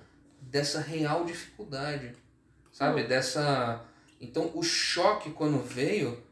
dessa 0.54 0.80
real 0.80 1.24
dificuldade, 1.24 2.12
sabe? 2.70 3.02
Uhum. 3.02 3.08
Dessa. 3.08 3.84
Então, 4.20 4.52
o 4.54 4.62
choque 4.62 5.32
quando 5.32 5.60
veio, 5.60 6.22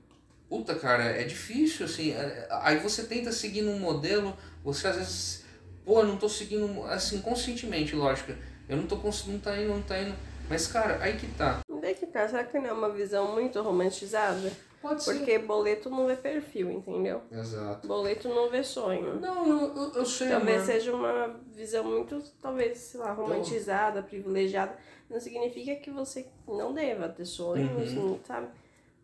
puta, 0.49 0.77
cara, 0.77 1.03
é 1.03 1.25
difícil, 1.25 1.87
assim. 1.87 2.13
É, 2.13 2.47
aí 2.63 2.79
você 2.79 3.03
tenta 3.03 3.33
seguir 3.33 3.65
um 3.65 3.81
modelo, 3.81 4.39
você 4.63 4.87
às 4.87 4.97
vezes, 4.97 5.45
pô, 5.85 6.05
não 6.05 6.17
tô 6.17 6.29
seguindo, 6.29 6.85
assim, 6.85 7.21
conscientemente, 7.21 7.97
lógico. 7.97 8.33
Eu 8.69 8.77
não 8.77 8.87
tô 8.87 8.97
conseguindo, 8.97 9.39
não 9.39 9.41
tá 9.41 9.59
indo, 9.61 9.69
não 9.71 9.83
tá 9.83 10.01
indo. 10.01 10.15
Mas, 10.49 10.69
cara, 10.69 11.03
aí 11.03 11.17
que 11.17 11.27
tá. 11.27 11.59
Onde 11.69 11.89
é 11.89 11.95
que 11.95 12.07
tá? 12.07 12.29
Será 12.29 12.45
que 12.45 12.57
não 12.61 12.69
é 12.69 12.73
uma 12.73 12.91
visão 12.91 13.33
muito 13.33 13.61
romantizada? 13.61 14.53
Pode 14.83 15.05
ser. 15.05 15.15
Porque 15.15 15.39
boleto 15.39 15.89
não 15.89 16.09
vê 16.09 16.17
perfil, 16.17 16.73
entendeu? 16.73 17.23
Exato. 17.31 17.87
Boleto 17.87 18.29
não 18.29 18.51
vê 18.51 18.65
sonho. 18.65 19.21
Não, 19.21 19.47
eu, 19.77 19.93
eu, 19.95 20.05
sei. 20.05 20.29
Talvez 20.29 20.65
seja 20.65 20.93
uma 20.93 21.41
visão 21.55 21.85
muito, 21.85 22.21
talvez, 22.41 22.79
sei 22.79 22.99
lá, 22.99 23.13
romantizada, 23.13 24.01
então... 24.01 24.09
privilegiada. 24.09 24.77
Não 25.09 25.21
significa 25.21 25.77
que 25.77 25.91
você 25.91 26.27
não 26.49 26.75
deva 26.75 27.09
ter 27.09 27.25
sonhos, 27.25 27.93
uhum. 27.93 28.19
sabe? 28.25 28.49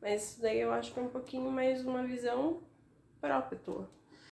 Mas 0.02 0.24
isso 0.32 0.42
daí 0.42 0.60
eu 0.60 0.72
acho 0.72 0.92
que 0.92 0.98
é 0.98 1.02
um 1.02 1.08
pouquinho 1.08 1.50
mais 1.50 1.84
uma 1.86 2.02
visão 2.02 2.58
própria 3.20 3.58
tua. 3.64 3.88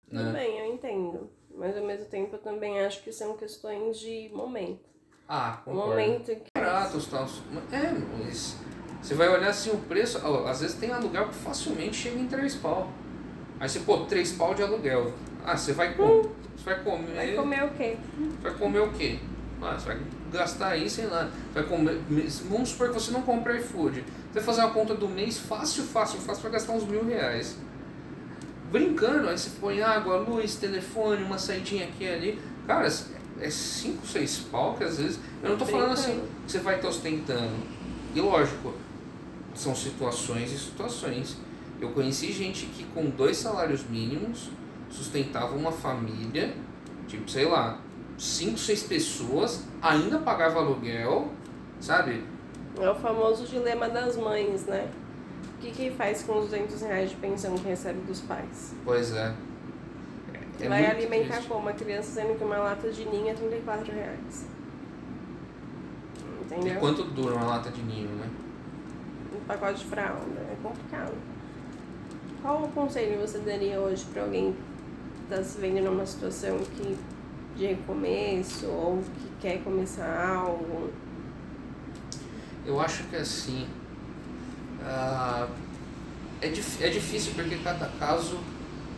Tudo 0.09 0.29
é. 0.29 0.33
bem, 0.33 0.59
eu 0.59 0.75
entendo. 0.75 1.31
Mas 1.55 1.77
ao 1.77 1.85
mesmo 1.85 2.07
tempo 2.07 2.35
eu 2.35 2.41
também 2.41 2.81
acho 2.81 3.03
que 3.03 3.13
são 3.13 3.37
questões 3.37 3.99
de 3.99 4.31
momento. 4.33 4.89
Ah, 5.29 5.61
concordo. 5.65 5.91
Momento 5.91 6.35
que... 6.37 6.51
Baratos, 6.55 7.07
tal. 7.07 7.27
É, 7.73 7.93
mas 8.19 8.57
você 9.07 9.15
vai 9.15 9.29
olhar 9.29 9.51
assim 9.51 9.71
o 9.71 9.77
preço, 9.77 10.19
às 10.49 10.63
vezes 10.63 10.75
tem 10.79 10.91
aluguel 10.91 11.29
que 11.29 11.35
facilmente 11.37 11.95
chega 11.95 12.19
em 12.19 12.27
3 12.27 12.57
pau. 12.57 12.91
Aí 13.61 13.69
você, 13.69 13.79
pô, 13.79 13.99
3 13.99 14.33
pau 14.33 14.53
de 14.53 14.65
aluguel. 14.65 15.13
Ah, 15.45 15.57
você 15.57 15.73
vai 15.73 15.95
comer. 15.95 16.27
Hum, 16.27 16.31
você 16.57 16.65
vai 16.65 16.83
comer. 16.83 17.15
Vai 17.15 17.35
comer 17.37 17.63
o 17.63 17.69
quê? 17.69 17.97
Vai 18.43 18.55
comer 18.55 18.81
o 18.81 18.91
quê? 18.91 19.21
Ah, 19.63 19.79
você 19.79 19.87
vai 19.87 19.99
gastar 20.33 20.71
aí, 20.71 20.91
sei 20.91 21.07
lá. 21.07 21.31
Vai 21.55 21.63
comer. 21.63 22.01
Vamos 22.51 22.71
supor 22.71 22.89
que 22.89 22.95
você 22.95 23.13
não 23.13 23.23
compra 23.23 23.57
iFood. 23.57 24.01
Você 24.03 24.41
vai 24.41 24.43
fazer 24.43 24.63
uma 24.63 24.71
conta 24.71 24.93
do 24.97 25.09
mês 25.09 25.39
fácil, 25.39 25.85
fácil, 25.85 26.19
fácil, 26.19 26.43
vai 26.43 26.51
gastar 26.51 26.73
uns 26.73 26.85
mil 26.85 27.05
reais. 27.05 27.57
Brincando, 28.73 29.29
aí 29.29 29.39
você 29.39 29.51
põe 29.61 29.83
água, 29.83 30.17
luz, 30.17 30.57
telefone, 30.57 31.23
uma 31.23 31.39
saidinha 31.39 31.85
aqui 31.85 32.03
e 32.03 32.09
ali. 32.09 32.43
Cara, 32.67 32.89
é 33.41 33.51
5, 33.51 34.05
6 34.05 34.39
pau 34.51 34.75
que 34.75 34.83
às 34.83 34.99
vezes. 34.99 35.21
Eu 35.45 35.51
não 35.51 35.57
tô 35.57 35.65
falando 35.65 35.93
assim 35.93 36.25
que 36.45 36.51
você 36.51 36.59
vai 36.59 36.75
estar 36.75 36.89
ostentando. 36.89 37.55
E 38.13 38.21
lógico, 38.21 38.75
são 39.57 39.75
situações 39.75 40.53
e 40.53 40.59
situações. 40.59 41.37
Eu 41.81 41.91
conheci 41.91 42.33
gente 42.33 42.67
que 42.67 42.85
com 42.85 43.11
dois 43.11 43.37
salários 43.37 43.85
mínimos 43.89 44.51
sustentava 44.91 45.55
uma 45.55 45.73
família, 45.73 46.55
tipo, 47.07 47.29
sei 47.31 47.47
lá, 47.47 47.79
cinco, 48.17 48.59
seis 48.59 48.83
pessoas, 48.83 49.65
ainda 49.83 50.19
pagava 50.19 50.59
aluguel, 50.59 51.29
sabe? 51.81 52.25
É 52.79 52.91
o 52.91 52.95
famoso 52.95 53.47
dilema 53.47 53.89
das 53.89 54.17
mães, 54.17 54.67
né? 54.67 54.89
O 55.57 55.59
que, 55.59 55.71
que 55.71 55.91
faz 55.91 56.23
com 56.23 56.39
os 56.39 56.51
200 56.51 56.83
reais 56.83 57.11
de 57.11 57.17
pensão 57.17 57.55
que 57.57 57.67
recebe 57.67 58.01
dos 58.01 58.21
pais? 58.21 58.75
Pois 58.85 59.13
é. 59.13 59.35
é 60.61 60.69
Vai 60.69 60.87
alimentar 60.87 61.35
triste. 61.35 61.49
como? 61.49 61.69
A 61.69 61.73
criança 61.73 62.21
sendo 62.21 62.37
que 62.37 62.45
uma 62.45 62.59
lata 62.59 62.91
de 62.91 63.05
ninho 63.07 63.29
é 63.29 63.35
34 63.35 63.93
reais. 63.93 64.47
Entendeu? 66.43 66.75
E 66.75 66.79
quanto 66.79 67.05
dura 67.05 67.35
uma 67.35 67.47
lata 67.47 67.71
de 67.71 67.83
ninho, 67.83 68.09
né? 68.11 68.29
Pacote 69.47 69.81
de 69.81 69.85
fralda. 69.87 70.41
É 70.51 70.57
complicado. 70.63 71.15
Qual 72.43 72.65
o 72.65 72.69
conselho 72.69 73.21
você 73.21 73.39
daria 73.39 73.81
hoje 73.81 74.05
para 74.13 74.23
alguém 74.23 74.53
que 74.53 75.23
está 75.35 75.43
se 75.43 75.61
vendo 75.61 75.83
numa 75.83 76.07
situação 76.07 76.59
que 76.59 76.97
de 77.57 77.67
recomeço 77.67 78.67
ou 78.67 78.99
que 78.99 79.31
quer 79.41 79.63
começar 79.65 80.29
algo? 80.29 80.91
Eu 82.65 82.81
acho 82.81 83.05
que 83.05 83.17
assim. 83.17 83.67
Uh, 84.81 85.51
é, 86.41 86.49
dif 86.49 86.83
é 86.83 86.89
difícil 86.89 87.33
porque 87.35 87.57
cada 87.57 87.87
caso 87.99 88.39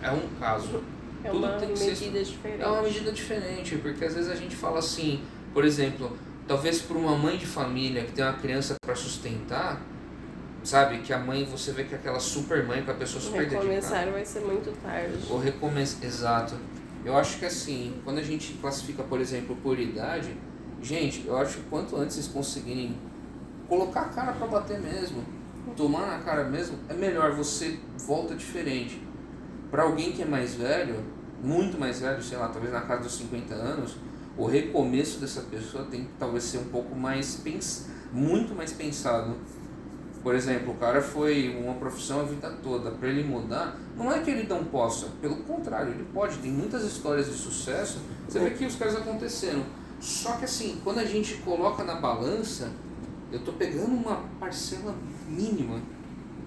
é 0.02 0.11
um 0.11 0.28
caso. 0.40 0.83
É 1.23 1.31
Tudo 1.31 1.47
uma 1.47 1.59
medida 1.59 1.76
ser, 1.76 2.25
diferente. 2.25 2.62
É 2.62 2.67
uma 2.67 2.83
medida 2.83 3.12
diferente, 3.12 3.76
porque 3.76 4.05
às 4.05 4.14
vezes 4.14 4.31
a 4.31 4.37
gente 4.37 4.55
fala 4.55 4.78
assim, 4.78 5.21
por 5.52 5.64
exemplo, 5.64 6.17
talvez 6.47 6.81
para 6.81 6.97
uma 6.97 7.17
mãe 7.17 7.37
de 7.37 7.47
família 7.47 8.05
que 8.05 8.12
tem 8.12 8.25
uma 8.25 8.35
criança 8.35 8.75
para 8.81 8.95
sustentar, 8.95 9.81
sabe? 10.65 10.99
Que 10.99 11.12
a 11.12 11.19
mãe, 11.19 11.45
você 11.45 11.73
vê 11.73 11.85
que 11.85 11.95
é 11.95 11.99
aquela 11.99 12.21
super 12.21 12.65
mãe, 12.67 12.83
com 12.83 12.91
a 12.91 12.95
pessoa 12.95 13.21
super 13.21 13.41
dedicada. 13.41 13.65
Recomeçar 13.65 14.11
vai 14.11 14.25
ser 14.25 14.41
muito 14.41 14.71
tarde. 14.83 15.19
Ou 15.31 15.38
recomeçar, 15.38 16.05
exato. 16.05 16.55
Eu 17.05 17.17
acho 17.17 17.38
que 17.38 17.47
assim, 17.47 17.95
quando 18.05 18.19
a 18.19 18.23
gente 18.23 18.55
classifica, 18.55 19.03
por 19.03 19.21
exemplo, 19.21 19.57
por 19.62 19.79
idade, 19.79 20.37
gente, 20.83 21.27
eu 21.27 21.37
acho 21.37 21.59
que 21.59 21.62
quanto 21.65 21.97
antes 21.97 22.17
vocês 22.17 22.29
conseguirem 22.29 22.97
colocar 23.69 24.03
a 24.03 24.09
cara 24.09 24.33
para 24.33 24.47
bater 24.47 24.81
mesmo, 24.81 25.25
tomar 25.77 26.07
na 26.07 26.19
cara 26.19 26.45
mesmo, 26.45 26.79
é 26.88 26.95
melhor, 26.95 27.33
você 27.33 27.79
volta 27.97 28.35
diferente. 28.35 29.00
Para 29.71 29.83
alguém 29.83 30.12
que 30.12 30.23
é 30.23 30.25
mais 30.25 30.55
velho, 30.55 31.05
muito 31.43 31.79
mais 31.79 32.00
velho, 32.00 32.23
sei 32.23 32.38
lá, 32.38 32.49
talvez 32.49 32.73
na 32.73 32.81
casa 32.81 33.03
dos 33.03 33.17
50 33.17 33.55
anos, 33.55 33.97
o 34.37 34.47
recomeço 34.47 35.21
dessa 35.21 35.43
pessoa 35.43 35.85
tem 35.85 36.05
que 36.05 36.11
talvez 36.19 36.45
ser 36.45 36.59
um 36.59 36.69
pouco 36.69 36.95
mais 36.95 37.37
pens 37.37 37.88
muito 38.12 38.55
mais 38.55 38.73
pensado 38.73 39.37
por 40.23 40.35
exemplo, 40.35 40.73
o 40.73 40.77
cara 40.77 41.01
foi 41.01 41.57
uma 41.61 41.75
profissão 41.75 42.21
a 42.21 42.25
vida 42.25 42.51
toda, 42.63 42.91
para 42.91 43.09
ele 43.09 43.23
mudar, 43.23 43.79
não 43.97 44.13
é 44.13 44.21
que 44.21 44.31
ele 44.31 44.47
não 44.49 44.65
possa, 44.65 45.07
pelo 45.21 45.37
contrário, 45.37 45.93
ele 45.93 46.07
pode, 46.13 46.39
tem 46.39 46.51
muitas 46.51 46.83
histórias 46.83 47.27
de 47.27 47.35
sucesso, 47.35 48.01
você 48.29 48.39
vê 48.39 48.51
que 48.51 48.67
os 48.67 48.77
caras 48.77 48.97
aconteceram. 48.97 49.63
Só 50.01 50.33
que 50.33 50.45
assim, 50.45 50.81
quando 50.85 50.99
a 50.99 51.05
gente 51.05 51.35
coloca 51.39 51.83
na 51.85 51.97
balança, 51.97 52.71
eu 53.33 53.41
tô 53.41 53.53
pegando 53.53 53.95
uma 53.95 54.23
parcela 54.39 54.95
mínima, 55.29 55.81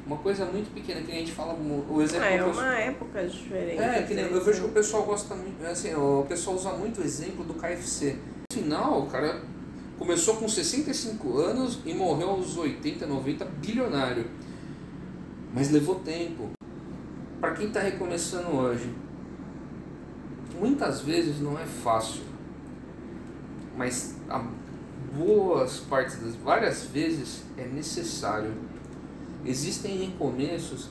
uma 0.06 0.18
coisa 0.18 0.46
muito 0.46 0.74
pequena, 0.74 1.02
que 1.02 1.12
a 1.12 1.16
gente 1.16 1.32
fala, 1.32 1.54
o 1.54 2.02
exemplo... 2.02 2.26
Ah, 2.26 2.32
é 2.32 2.44
uma 2.44 2.74
época 2.76 3.26
diferente. 3.26 3.82
É, 3.82 4.04
que 4.04 4.14
nem, 4.14 4.26
eu 4.26 4.44
vejo 4.44 4.62
que 4.62 4.68
o 4.68 4.72
pessoal 4.72 5.04
gosta 5.04 5.36
muito, 5.36 5.66
assim, 5.66 5.94
o 5.94 6.26
pessoal 6.28 6.56
usa 6.56 6.72
muito 6.72 7.02
o 7.02 7.04
exemplo 7.04 7.44
do 7.46 7.54
KFC. 7.54 8.18
No 8.52 8.62
final, 8.62 9.02
o 9.02 9.06
cara 9.08 9.42
Começou 10.02 10.38
com 10.38 10.50
65 10.50 11.38
anos 11.38 11.78
e 11.86 11.94
morreu 11.94 12.32
aos 12.32 12.58
80, 12.58 13.06
90, 13.06 13.46
bilionário. 13.46 14.32
Mas 15.54 15.70
levou 15.70 16.00
tempo. 16.00 16.50
Para 17.40 17.52
quem 17.54 17.68
está 17.68 17.82
recomeçando 17.82 18.48
hoje, 18.48 18.92
muitas 20.60 21.02
vezes 21.02 21.40
não 21.40 21.54
é 21.60 21.68
fácil. 21.68 22.24
Mas 23.78 24.16
a 24.28 24.44
boas 25.16 25.78
partes 25.82 26.18
das 26.18 26.34
várias 26.34 26.86
vezes 26.86 27.44
é 27.56 27.68
necessário. 27.68 28.56
Existem 29.46 30.00
recomeços, 30.00 30.90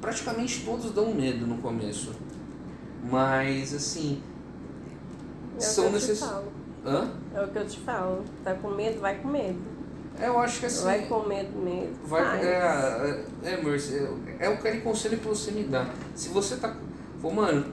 praticamente 0.00 0.64
todos 0.64 0.90
dão 0.90 1.14
medo 1.14 1.46
no 1.46 1.58
começo. 1.58 2.14
Mas 3.10 3.74
assim, 3.74 4.22
é 5.58 5.60
são 5.60 5.92
necessários 5.92 6.53
Hã? 6.84 7.10
É 7.34 7.42
o 7.42 7.48
que 7.48 7.58
eu 7.58 7.66
te 7.66 7.80
falo. 7.80 8.24
Tá 8.42 8.54
com 8.54 8.68
medo, 8.70 9.00
vai 9.00 9.16
com 9.18 9.28
medo. 9.28 9.58
Eu 10.20 10.38
acho 10.38 10.60
que 10.60 10.66
assim. 10.66 10.84
Vai 10.84 11.06
com 11.06 11.20
medo 11.20 11.58
mesmo. 11.58 11.96
Vai, 12.04 12.44
é, 12.44 13.24
é, 13.42 13.52
é, 13.52 13.62
Mercy, 13.62 13.96
é, 13.96 14.46
é 14.46 14.48
o 14.48 14.54
aquele 14.54 14.80
conselho 14.80 15.18
que 15.18 15.26
você 15.26 15.50
me 15.50 15.64
dá. 15.64 15.88
Se 16.14 16.28
você 16.28 16.56
tá. 16.56 16.76
Pô, 17.20 17.30
mano, 17.30 17.72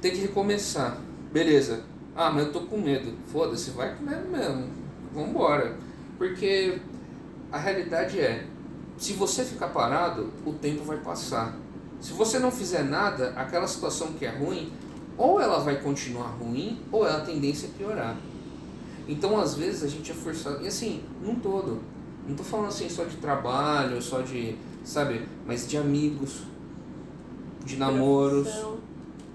tem 0.00 0.12
que 0.12 0.18
recomeçar. 0.18 0.98
Beleza. 1.32 1.82
Ah, 2.14 2.30
mas 2.30 2.46
eu 2.46 2.52
tô 2.52 2.60
com 2.60 2.78
medo. 2.78 3.12
Foda-se, 3.32 3.70
vai 3.70 3.94
com 3.96 4.04
medo 4.04 4.28
mesmo. 4.28 4.68
Vambora. 5.12 5.76
Porque 6.16 6.78
a 7.50 7.58
realidade 7.58 8.20
é: 8.20 8.46
se 8.96 9.14
você 9.14 9.44
ficar 9.44 9.68
parado, 9.68 10.32
o 10.44 10.52
tempo 10.52 10.84
vai 10.84 10.98
passar. 10.98 11.56
Se 12.00 12.12
você 12.12 12.38
não 12.38 12.50
fizer 12.50 12.84
nada, 12.84 13.32
aquela 13.36 13.66
situação 13.66 14.12
que 14.12 14.24
é 14.24 14.30
ruim 14.30 14.72
ou 15.18 15.40
ela 15.40 15.58
vai 15.58 15.82
continuar 15.82 16.28
ruim, 16.28 16.80
ou 16.92 17.04
ela 17.04 17.20
tendência 17.20 17.68
a 17.68 17.72
piorar. 17.76 18.16
Então, 19.08 19.38
às 19.38 19.54
vezes, 19.54 19.82
a 19.82 19.88
gente 19.88 20.12
é 20.12 20.14
forçado. 20.14 20.62
E 20.62 20.68
assim, 20.68 21.02
num 21.20 21.34
todo. 21.34 21.80
Não 22.26 22.36
tô 22.36 22.44
falando 22.44 22.68
assim 22.68 22.88
só 22.88 23.04
de 23.04 23.16
trabalho, 23.16 24.00
só 24.00 24.20
de. 24.20 24.56
Sabe? 24.84 25.26
Mas 25.46 25.68
de 25.68 25.76
amigos, 25.76 26.42
de 27.64 27.76
namoros, 27.76 28.48
profissão. 28.48 28.78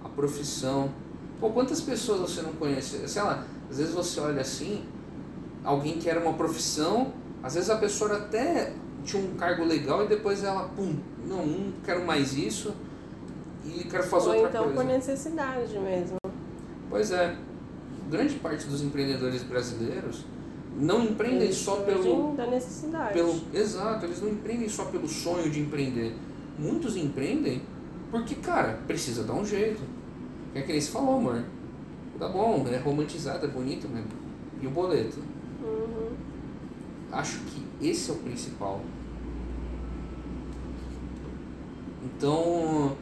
a 0.03 0.09
profissão. 0.09 0.91
Pô, 1.39 1.49
quantas 1.49 1.81
pessoas 1.81 2.21
você 2.21 2.41
não 2.41 2.53
conhece? 2.53 3.07
Sei 3.07 3.21
lá, 3.21 3.45
às 3.69 3.77
vezes 3.77 3.93
você 3.93 4.19
olha 4.19 4.41
assim, 4.41 4.83
alguém 5.63 5.99
que 5.99 6.09
era 6.09 6.19
uma 6.19 6.33
profissão, 6.33 7.13
às 7.43 7.55
vezes 7.55 7.69
a 7.69 7.75
pessoa 7.75 8.13
até 8.13 8.73
tinha 9.03 9.21
um 9.21 9.35
cargo 9.35 9.65
legal 9.65 10.05
e 10.05 10.07
depois 10.07 10.43
ela, 10.43 10.69
pum, 10.69 10.95
não, 11.27 11.45
não 11.45 11.73
quero 11.83 12.05
mais 12.05 12.35
isso 12.35 12.73
e 13.65 13.83
quero 13.85 14.03
fazer 14.03 14.29
Ou 14.29 14.35
outra 14.35 14.49
então 14.49 14.63
coisa. 14.63 14.75
por 14.75 14.85
necessidade 14.85 15.79
mesmo. 15.79 16.17
Pois 16.89 17.11
é. 17.11 17.35
Grande 18.09 18.35
parte 18.35 18.67
dos 18.67 18.81
empreendedores 18.83 19.43
brasileiros 19.43 20.25
não 20.77 21.03
empreendem 21.03 21.43
Eles 21.43 21.55
só 21.55 21.77
pelo, 21.77 22.35
da 22.35 22.47
necessidade. 22.47 23.13
pelo. 23.13 23.39
Exato, 23.53 24.05
eles 24.05 24.21
não 24.21 24.29
empreendem 24.29 24.67
só 24.69 24.85
pelo 24.85 25.07
sonho 25.07 25.49
de 25.49 25.59
empreender. 25.59 26.15
Muitos 26.57 26.97
empreendem 26.97 27.61
porque, 28.11 28.35
cara, 28.35 28.79
precisa 28.85 29.23
dar 29.23 29.33
um 29.33 29.43
jeito. 29.43 29.81
É 30.53 30.61
que 30.61 30.71
nem 30.71 30.79
você 30.79 30.91
falou, 30.91 31.17
amor. 31.17 31.43
Tá 32.19 32.29
bom, 32.29 32.63
é 32.67 32.77
romantizado, 32.77 33.45
é 33.45 33.49
bonito, 33.49 33.89
mas. 33.91 34.05
E 34.61 34.67
o 34.67 34.69
boleto? 34.69 35.19
Uhum. 35.63 36.11
Acho 37.11 37.39
que 37.39 37.65
esse 37.81 38.11
é 38.11 38.13
o 38.13 38.17
principal. 38.17 38.81
Então, 42.03 42.95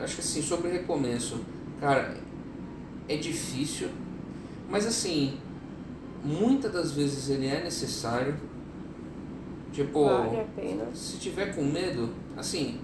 acho 0.00 0.16
que 0.16 0.20
assim, 0.20 0.42
sobre 0.42 0.70
recomeço, 0.70 1.40
cara, 1.80 2.16
é 3.08 3.16
difícil, 3.16 3.88
mas 4.68 4.86
assim, 4.86 5.38
muitas 6.24 6.72
das 6.72 6.92
vezes 6.92 7.28
ele 7.28 7.46
é 7.46 7.62
necessário. 7.62 8.34
Tipo, 9.72 10.04
Vale 10.04 10.40
a 10.40 10.44
pena. 10.44 10.86
se 10.94 11.16
tiver 11.18 11.54
com 11.54 11.64
medo, 11.64 12.10
assim, 12.36 12.78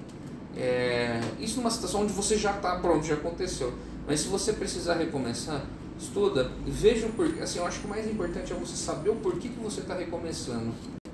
é, 0.57 1.21
isso 1.39 1.59
numa 1.59 1.71
situação 1.71 2.03
onde 2.03 2.13
você 2.13 2.37
já 2.37 2.57
está 2.57 2.79
pronto, 2.81 3.07
já 3.07 3.15
aconteceu. 3.15 3.73
Mas 4.07 4.21
se 4.21 4.29
você 4.29 4.53
precisar 4.53 4.95
recomeçar, 4.95 5.65
estuda, 5.99 6.51
veja 6.67 7.07
o 7.07 7.13
porquê. 7.13 7.41
Assim, 7.41 7.61
eu 7.61 7.67
acho 7.67 7.81
que 7.81 7.87
o 7.87 7.89
mais 7.89 8.11
importante 8.11 8.53
é 8.53 8.57
você 8.57 8.75
saber 8.75 9.11
o 9.11 9.17
porquê 9.17 9.49
que 9.49 9.61
você 9.61 9.81
está 9.81 9.95
recomeçando. 9.95 10.73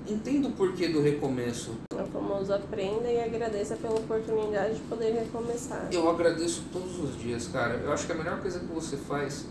Entenda 0.09 0.49
o 0.49 0.53
porquê 0.53 0.89
do 0.89 1.03
recomeço. 1.03 1.73
Famoso 2.37 2.53
aprenda 2.53 3.09
e 3.09 3.19
agradeça 3.19 3.77
pela 3.77 3.95
oportunidade 3.95 4.75
de 4.75 4.81
poder 4.83 5.13
recomeçar. 5.13 5.89
Eu 5.91 6.09
agradeço 6.11 6.65
todos 6.71 6.99
os 6.99 7.19
dias, 7.19 7.49
cara. 7.49 7.75
Eu 7.77 7.93
acho 7.93 8.05
que 8.07 8.13
a 8.13 8.15
melhor 8.15 8.41
coisa 8.41 8.59
que 8.59 8.67
você 8.67 8.97
faz. 8.99 9.47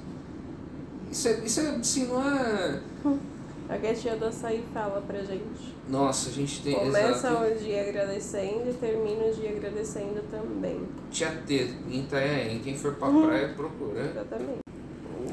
Isso 1.12 1.28
é, 1.28 1.40
isso 1.40 1.60
é 1.62 1.70
assim, 1.70 2.08
não 2.08 2.22
é. 2.22 2.80
A 3.68 3.94
tia 3.96 4.16
do 4.16 4.26
açaí 4.26 4.64
fala 4.72 5.02
pra 5.02 5.24
gente. 5.24 5.76
Nossa, 5.90 6.30
a 6.30 6.32
gente 6.32 6.62
tem. 6.62 6.76
Começa 6.76 7.30
exato. 7.30 7.46
o 7.46 7.56
dia 7.58 7.82
agradecendo 7.90 8.70
e 8.70 8.74
termina 8.74 9.26
o 9.26 9.34
dia 9.34 9.50
agradecendo 9.50 10.22
também. 10.30 10.82
Tia 11.10 11.32
T, 11.48 11.74
em 11.90 12.02
Itanhaém. 12.02 12.60
Quem 12.60 12.78
for 12.78 12.94
pra 12.94 13.08
Uhum. 13.08 13.26
praia, 13.26 13.48
procura. 13.56 14.02
Exatamente. 14.02 14.60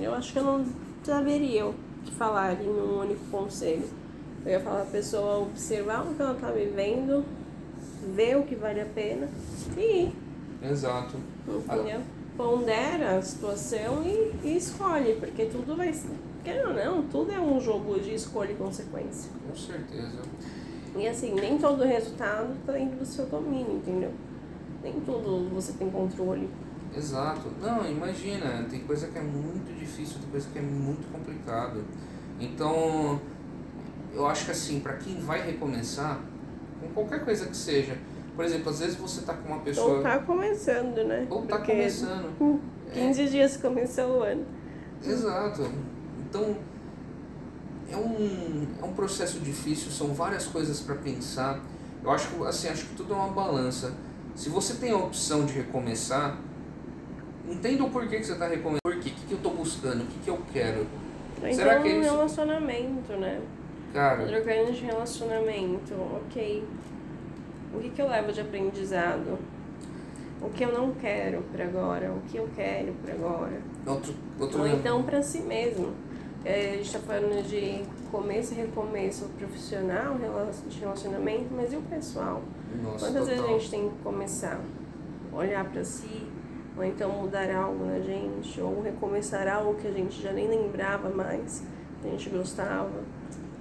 Eu 0.00 0.14
acho 0.14 0.32
que 0.32 0.38
eu 0.38 0.44
não 0.44 0.64
saberia 1.04 1.66
o 1.66 1.74
que 2.06 2.12
falar 2.12 2.58
em 2.58 2.70
um 2.70 3.00
único 3.00 3.22
conselho. 3.30 3.84
Eu 4.46 4.52
ia 4.52 4.60
falar 4.60 4.80
a 4.80 4.86
pessoa 4.86 5.40
observar 5.40 6.02
o 6.06 6.14
que 6.14 6.22
ela 6.22 6.34
tá 6.34 6.50
vivendo, 6.50 7.22
ver 8.14 8.36
o 8.36 8.42
que 8.42 8.54
vale 8.54 8.80
a 8.80 8.86
pena 8.86 9.28
e 9.76 9.80
ir, 9.80 10.12
Exato. 10.62 11.16
entendeu? 11.46 12.00
Pondera 12.36 13.18
a 13.18 13.22
situação 13.22 14.02
e, 14.04 14.32
e 14.42 14.56
escolhe, 14.56 15.14
porque 15.16 15.46
tudo 15.46 15.76
vai 15.76 15.92
ser. 15.92 16.16
Querendo 16.42 16.68
ou 16.68 16.74
não, 16.74 17.02
tudo 17.04 17.30
é 17.30 17.38
um 17.38 17.60
jogo 17.60 18.00
de 18.00 18.14
escolha 18.14 18.52
e 18.52 18.56
consequência. 18.56 19.30
Com 19.48 19.54
certeza. 19.54 20.22
E 20.96 21.06
assim, 21.06 21.34
nem 21.34 21.56
todo 21.58 21.84
resultado 21.84 22.54
tá 22.66 22.72
dentro 22.72 22.98
do 22.98 23.06
seu 23.06 23.26
domínio, 23.26 23.76
entendeu? 23.76 24.12
Nem 24.82 24.94
tudo 25.00 25.48
você 25.54 25.72
tem 25.74 25.90
controle. 25.90 26.48
Exato. 26.94 27.48
Não, 27.60 27.88
imagina, 27.88 28.66
tem 28.68 28.80
coisa 28.80 29.06
que 29.06 29.18
é 29.18 29.22
muito 29.22 29.72
difícil, 29.78 30.18
tem 30.20 30.30
coisa 30.30 30.48
que 30.52 30.58
é 30.58 30.62
muito 30.62 31.10
complicado. 31.10 31.84
Então, 32.38 33.20
eu 34.12 34.26
acho 34.26 34.44
que 34.46 34.50
assim, 34.50 34.80
para 34.80 34.94
quem 34.94 35.18
vai 35.20 35.40
recomeçar, 35.40 36.20
com 36.82 36.88
qualquer 36.94 37.24
coisa 37.24 37.46
que 37.46 37.56
seja, 37.56 37.96
por 38.34 38.44
exemplo, 38.44 38.70
às 38.70 38.80
vezes 38.80 38.96
você 38.96 39.22
tá 39.22 39.34
com 39.34 39.48
uma 39.52 39.60
pessoa. 39.60 39.96
Ou 39.98 40.02
tá 40.02 40.18
começando, 40.18 41.04
né? 41.04 41.26
ou 41.30 41.42
tá 41.42 41.56
Porque 41.56 41.72
começando. 41.72 42.30
hum, 42.40 42.58
É. 42.90 42.94
15 42.94 43.28
dias 43.28 43.56
começou 43.56 44.18
o 44.18 44.22
ano. 44.22 44.44
Exato. 45.04 45.70
Então, 46.28 46.56
é 47.90 47.96
um, 47.96 48.66
é 48.80 48.84
um 48.84 48.92
processo 48.92 49.38
difícil, 49.40 49.90
são 49.90 50.08
várias 50.14 50.46
coisas 50.46 50.80
para 50.80 50.94
pensar. 50.96 51.60
Eu 52.02 52.10
acho 52.10 52.28
que 52.28 52.42
assim, 52.46 52.68
acho 52.68 52.86
que 52.86 52.94
tudo 52.96 53.12
é 53.12 53.16
uma 53.16 53.28
balança. 53.28 53.92
Se 54.34 54.48
você 54.48 54.74
tem 54.74 54.90
a 54.92 54.96
opção 54.96 55.44
de 55.44 55.52
recomeçar, 55.52 56.38
entenda 57.48 57.84
o 57.84 57.90
porquê 57.90 58.18
que 58.18 58.24
você 58.24 58.32
está 58.32 58.46
recomeçando. 58.48 58.78
Por 58.82 58.94
quê? 58.98 59.10
O 59.10 59.12
que, 59.12 59.26
que 59.26 59.32
eu 59.32 59.36
estou 59.36 59.54
buscando? 59.54 60.02
O 60.02 60.06
que, 60.06 60.18
que 60.20 60.30
eu 60.30 60.38
quero? 60.52 60.86
Então, 61.38 61.52
Será 61.52 61.80
que 61.80 61.88
é 61.88 61.94
um 61.94 62.00
isso? 62.00 62.10
relacionamento, 62.12 63.12
né? 63.14 63.40
Cara, 63.92 64.24
Trocando 64.26 64.72
de 64.72 64.84
relacionamento, 64.84 65.94
ok. 65.94 66.64
O 67.74 67.78
que, 67.80 67.90
que 67.90 68.02
eu 68.02 68.08
levo 68.08 68.32
de 68.32 68.40
aprendizado? 68.40 69.38
O 70.40 70.48
que 70.50 70.64
eu 70.64 70.72
não 70.72 70.92
quero 70.92 71.42
pra 71.52 71.64
agora? 71.64 72.10
O 72.10 72.20
que 72.22 72.36
eu 72.36 72.48
quero 72.56 72.92
pra 73.04 73.14
agora? 73.14 73.60
outro, 73.86 74.14
outro 74.40 74.60
Ou 74.60 74.66
então 74.66 75.02
pra 75.02 75.22
si 75.22 75.40
mesmo. 75.40 75.92
É, 76.44 76.70
a 76.72 76.76
gente 76.78 76.92
tá 76.92 76.98
falando 76.98 77.46
de 77.46 77.84
começo 78.10 78.52
e 78.52 78.56
recomeço 78.56 79.28
profissional, 79.38 80.16
de 80.68 80.80
relacionamento, 80.80 81.46
mas 81.54 81.72
e 81.72 81.76
o 81.76 81.82
pessoal? 81.82 82.42
Nossa, 82.82 83.06
Quantas 83.06 83.26
vezes 83.28 83.40
a 83.40 83.42
total. 83.44 83.60
gente 83.60 83.70
tem 83.70 83.88
que 83.90 83.94
começar? 84.02 84.60
Olhar 85.32 85.64
pra 85.66 85.84
si, 85.84 86.26
ou 86.76 86.82
então 86.84 87.10
mudar 87.10 87.48
algo 87.54 87.84
na 87.84 88.00
gente, 88.00 88.60
ou 88.60 88.82
recomeçar 88.82 89.46
algo 89.46 89.74
que 89.74 89.86
a 89.86 89.92
gente 89.92 90.20
já 90.20 90.32
nem 90.32 90.48
lembrava 90.48 91.08
mais, 91.10 91.62
que 92.00 92.08
a 92.08 92.10
gente 92.10 92.28
gostava, 92.30 92.90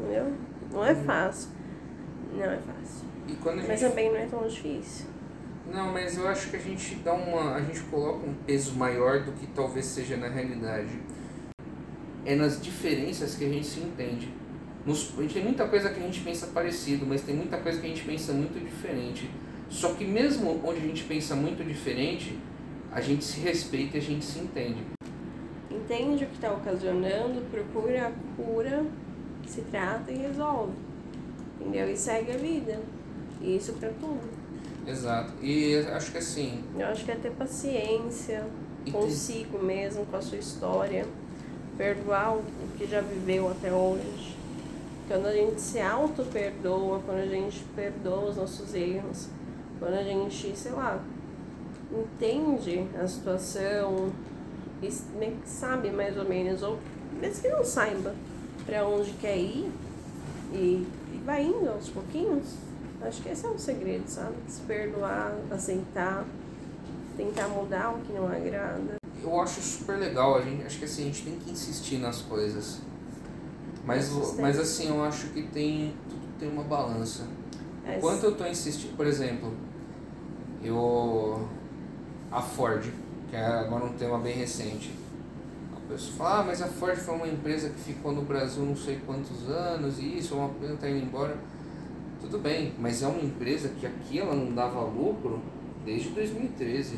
entendeu? 0.02 0.34
Não 0.72 0.86
é 0.86 0.96
fácil. 0.96 1.50
Não 2.34 2.44
é 2.44 2.58
fácil. 2.58 3.12
Mas 3.68 3.80
gente 3.80 3.90
também 3.90 4.10
não 4.10 4.18
é 4.18 4.26
tão 4.26 4.48
difícil. 4.48 5.08
Não, 5.72 5.92
mas 5.92 6.18
eu 6.18 6.28
acho 6.28 6.50
que 6.50 6.56
a 6.56 6.60
gente 6.60 6.96
dá 6.96 7.14
uma. 7.14 7.56
A 7.56 7.62
gente 7.62 7.82
coloca 7.82 8.26
um 8.26 8.34
peso 8.46 8.74
maior 8.74 9.24
do 9.24 9.32
que 9.34 9.48
talvez 9.48 9.86
seja 9.86 10.18
na 10.18 10.28
realidade. 10.28 11.00
É 12.26 12.36
nas 12.36 12.62
diferenças 12.62 13.36
que 13.36 13.46
a 13.46 13.50
gente 13.50 13.66
se 13.66 13.80
entende. 13.80 14.30
Nos, 14.86 15.14
a 15.18 15.22
gente 15.22 15.34
tem 15.34 15.44
muita 15.44 15.68
coisa 15.68 15.90
que 15.90 16.00
a 16.00 16.04
gente 16.04 16.22
pensa 16.22 16.48
parecido, 16.48 17.06
mas 17.06 17.22
tem 17.22 17.36
muita 17.36 17.58
coisa 17.58 17.80
que 17.80 17.86
a 17.86 17.90
gente 17.90 18.04
pensa 18.04 18.34
muito 18.34 18.60
diferente. 18.60 19.30
Só 19.70 19.94
que 19.94 20.04
mesmo 20.04 20.60
onde 20.64 20.80
a 20.80 20.82
gente 20.82 21.04
pensa 21.04 21.36
muito 21.36 21.64
diferente, 21.64 22.38
a 22.92 23.00
gente 23.00 23.24
se 23.24 23.40
respeita 23.40 23.98
e 23.98 24.00
a 24.00 24.04
gente 24.04 24.26
se 24.26 24.40
entende. 24.40 24.84
Entende 25.70 26.26
o 26.26 26.28
que 26.28 26.36
está 26.36 26.52
ocasionando, 26.52 27.42
procura 27.50 28.08
a 28.08 28.12
cura, 28.36 28.86
se 29.50 29.62
trata 29.62 30.12
e 30.12 30.18
resolve. 30.18 30.74
Entendeu? 31.60 31.92
E 31.92 31.98
segue 31.98 32.32
a 32.32 32.38
vida. 32.38 32.80
E 33.42 33.56
isso 33.56 33.74
pra 33.74 33.90
tudo. 34.00 34.30
Exato. 34.88 35.34
E 35.42 35.78
acho 35.78 36.12
que 36.12 36.18
assim. 36.18 36.64
Eu 36.78 36.88
acho 36.88 37.06
que 37.06 37.12
é 37.12 37.16
ter 37.16 37.32
paciência 37.32 38.44
E 38.86 38.92
consigo 38.92 39.60
mesmo, 39.60 40.06
com 40.06 40.18
a 40.18 40.22
sua 40.22 40.38
história, 40.38 41.06
perdoar 41.78 42.36
o 42.38 42.44
que 42.78 42.88
já 42.88 43.02
viveu 43.02 43.50
até 43.50 43.72
hoje. 43.72 44.36
Quando 45.08 45.28
a 45.28 45.34
gente 45.34 45.60
se 45.60 45.80
auto-perdoa, 45.80 47.02
quando 47.06 47.20
a 47.20 47.26
gente 47.26 47.64
perdoa 47.76 48.30
os 48.30 48.38
nossos 48.38 48.74
erros, 48.74 49.28
quando 49.78 49.96
a 49.96 50.04
gente, 50.04 50.56
sei 50.56 50.72
lá, 50.72 51.00
entende 51.92 52.88
a 53.00 53.06
situação 53.06 54.12
e 54.82 54.90
sabe 55.46 55.92
mais 55.92 56.18
ou 56.18 56.26
menos, 56.26 56.64
ou 56.64 56.80
mesmo 57.20 57.42
que 57.42 57.50
não 57.50 57.64
saiba 57.64 58.16
pra 58.66 58.88
onde 58.88 59.12
quer 59.14 59.38
ir 59.38 59.72
e, 60.54 60.88
e 61.14 61.22
vai 61.26 61.44
indo 61.44 61.70
aos 61.70 61.90
pouquinhos, 61.90 62.56
acho 63.02 63.22
que 63.22 63.30
esse 63.30 63.46
é 63.46 63.50
o 63.50 63.58
segredo, 63.58 64.08
sabe? 64.08 64.36
Se 64.48 64.62
perdoar, 64.62 65.36
aceitar, 65.50 66.26
tentar 67.18 67.48
mudar 67.48 67.92
o 67.96 68.00
que 68.00 68.14
não 68.14 68.28
agrada. 68.28 68.96
Eu 69.24 69.40
acho 69.40 69.62
super 69.62 69.98
legal, 69.98 70.38
a 70.38 70.42
gente, 70.42 70.66
acho 70.66 70.80
que 70.80 70.86
assim, 70.86 71.04
a 71.04 71.06
gente 71.06 71.24
tem 71.24 71.40
que 71.40 71.52
insistir 71.52 71.98
nas 71.98 72.22
coisas. 72.22 72.80
Mas, 73.86 74.12
mas 74.38 74.60
assim, 74.60 74.90
eu 74.90 75.04
acho 75.04 75.28
que 75.28 75.44
tem, 75.44 75.94
tudo 76.10 76.22
tem 76.40 76.50
uma 76.50 76.64
balança. 76.64 77.28
É, 77.86 77.98
Enquanto 77.98 78.24
eu 78.24 78.36
tô 78.36 78.46
insistindo, 78.46 78.96
por 78.96 79.06
exemplo, 79.06 79.54
eu. 80.64 81.48
A 82.32 82.42
Ford, 82.42 82.86
que 83.30 83.36
é 83.36 83.44
agora 83.44 83.86
um 83.86 83.94
tema 83.94 84.18
bem 84.18 84.34
recente. 84.34 84.92
Pessoa 85.92 86.16
fala, 86.18 86.40
ah, 86.40 86.44
mas 86.44 86.62
a 86.62 86.68
Ford 86.68 86.96
foi 86.96 87.14
uma 87.14 87.28
empresa 87.28 87.70
que 87.70 87.80
ficou 87.82 88.14
no 88.14 88.22
Brasil 88.22 88.64
não 88.64 88.78
sei 88.78 89.02
quantos 89.06 89.50
anos, 89.50 90.00
e 90.00 90.20
isso, 90.20 90.36
uma 90.36 90.48
empresa 90.48 90.78
tá 90.78 90.90
indo 90.90 91.06
embora. 91.06 91.38
Tudo 92.22 92.40
bem, 92.40 92.74
mas 92.80 93.04
é 93.04 93.08
uma 93.08 93.22
empresa 93.22 93.74
que 93.78 93.86
aqui 93.86 94.20
ela 94.20 94.34
não 94.34 94.56
dava 94.56 94.80
lucro 94.86 95.42
desde 95.84 96.12
2013. 96.12 96.98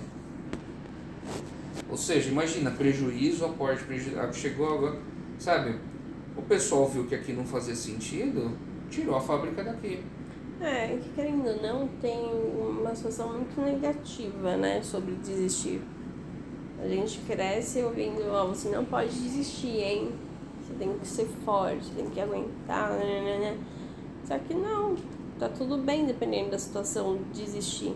Ou 1.90 1.98
seja, 1.98 2.30
imagina, 2.30 2.70
prejuízo, 2.70 3.44
aporte, 3.46 3.84
prejuízo, 3.84 4.16
chegou 4.34 4.72
agora, 4.72 5.00
sabe? 5.40 5.76
O 6.38 6.44
pessoal 6.44 6.88
viu 6.88 7.08
que 7.08 7.16
aqui 7.16 7.34
não 7.34 7.46
fazia 7.46 7.76
sentido, 7.76 8.56
tirou 8.92 9.16
a 9.16 9.22
fábrica 9.22 9.64
daqui. 9.64 10.04
É, 10.62 11.00
que 11.02 11.10
querendo 11.16 11.48
ou 11.48 11.62
não, 11.64 11.88
tem 12.00 12.32
uma 12.32 12.94
situação 12.94 13.34
muito 13.34 13.60
negativa, 13.60 14.56
né, 14.56 14.84
sobre 14.84 15.16
desistir. 15.16 15.82
A 16.84 16.88
gente 16.88 17.20
cresce 17.20 17.82
ouvindo, 17.82 18.22
ó, 18.30 18.46
você 18.46 18.68
não 18.68 18.84
pode 18.84 19.10
desistir, 19.10 19.78
hein? 19.78 20.12
Você 20.62 20.74
tem 20.74 20.98
que 20.98 21.08
ser 21.08 21.26
forte, 21.46 21.90
tem 21.92 22.10
que 22.10 22.20
aguentar, 22.20 22.90
né, 22.92 23.22
né, 23.22 23.40
né. 23.40 23.58
Só 24.26 24.38
que 24.38 24.54
não, 24.54 24.96
tá 25.40 25.48
tudo 25.48 25.78
bem 25.78 26.06
dependendo 26.06 26.52
da 26.52 26.60
situação 26.60 27.18
de 27.32 27.42
desistir. 27.42 27.96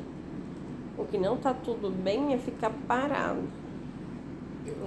O 0.98 1.04
que 1.04 1.18
não 1.18 1.36
tá 1.36 1.54
tudo 1.54 1.90
bem 1.90 2.34
é 2.34 2.38
ficar 2.38 2.72
parado. 2.88 3.42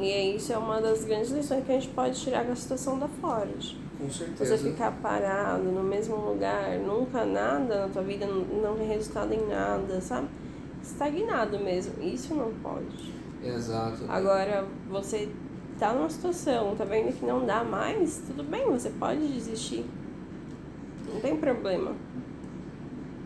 E 0.00 0.34
isso 0.34 0.50
é 0.50 0.56
uma 0.56 0.80
das 0.80 1.04
grandes 1.04 1.30
lições 1.30 1.64
que 1.64 1.70
a 1.70 1.74
gente 1.74 1.88
pode 1.88 2.18
tirar 2.18 2.44
da 2.44 2.56
situação 2.56 2.98
da 2.98 3.06
Ford. 3.06 3.76
Com 3.98 4.10
certeza. 4.10 4.56
Você 4.56 4.70
ficar 4.70 4.92
parado 4.92 5.64
no 5.64 5.82
mesmo 5.82 6.16
lugar, 6.16 6.78
nunca 6.78 7.26
nada 7.26 7.86
na 7.86 7.88
tua 7.92 8.02
vida, 8.02 8.26
não 8.26 8.76
tem 8.76 8.88
resultado 8.88 9.34
em 9.34 9.46
nada, 9.46 10.00
sabe? 10.00 10.26
Estagnado 10.82 11.58
mesmo. 11.58 12.02
Isso 12.02 12.34
não 12.34 12.50
pode. 12.62 13.19
Exato. 13.42 14.04
Agora, 14.08 14.66
você 14.90 15.28
tá 15.78 15.92
numa 15.94 16.10
situação, 16.10 16.74
tá 16.76 16.84
vendo 16.84 17.12
que 17.18 17.24
não 17.24 17.46
dá 17.46 17.64
mais, 17.64 18.22
tudo 18.26 18.42
bem, 18.44 18.66
você 18.70 18.90
pode 18.90 19.26
desistir. 19.28 19.84
Não 21.12 21.20
tem 21.20 21.36
problema. 21.36 21.92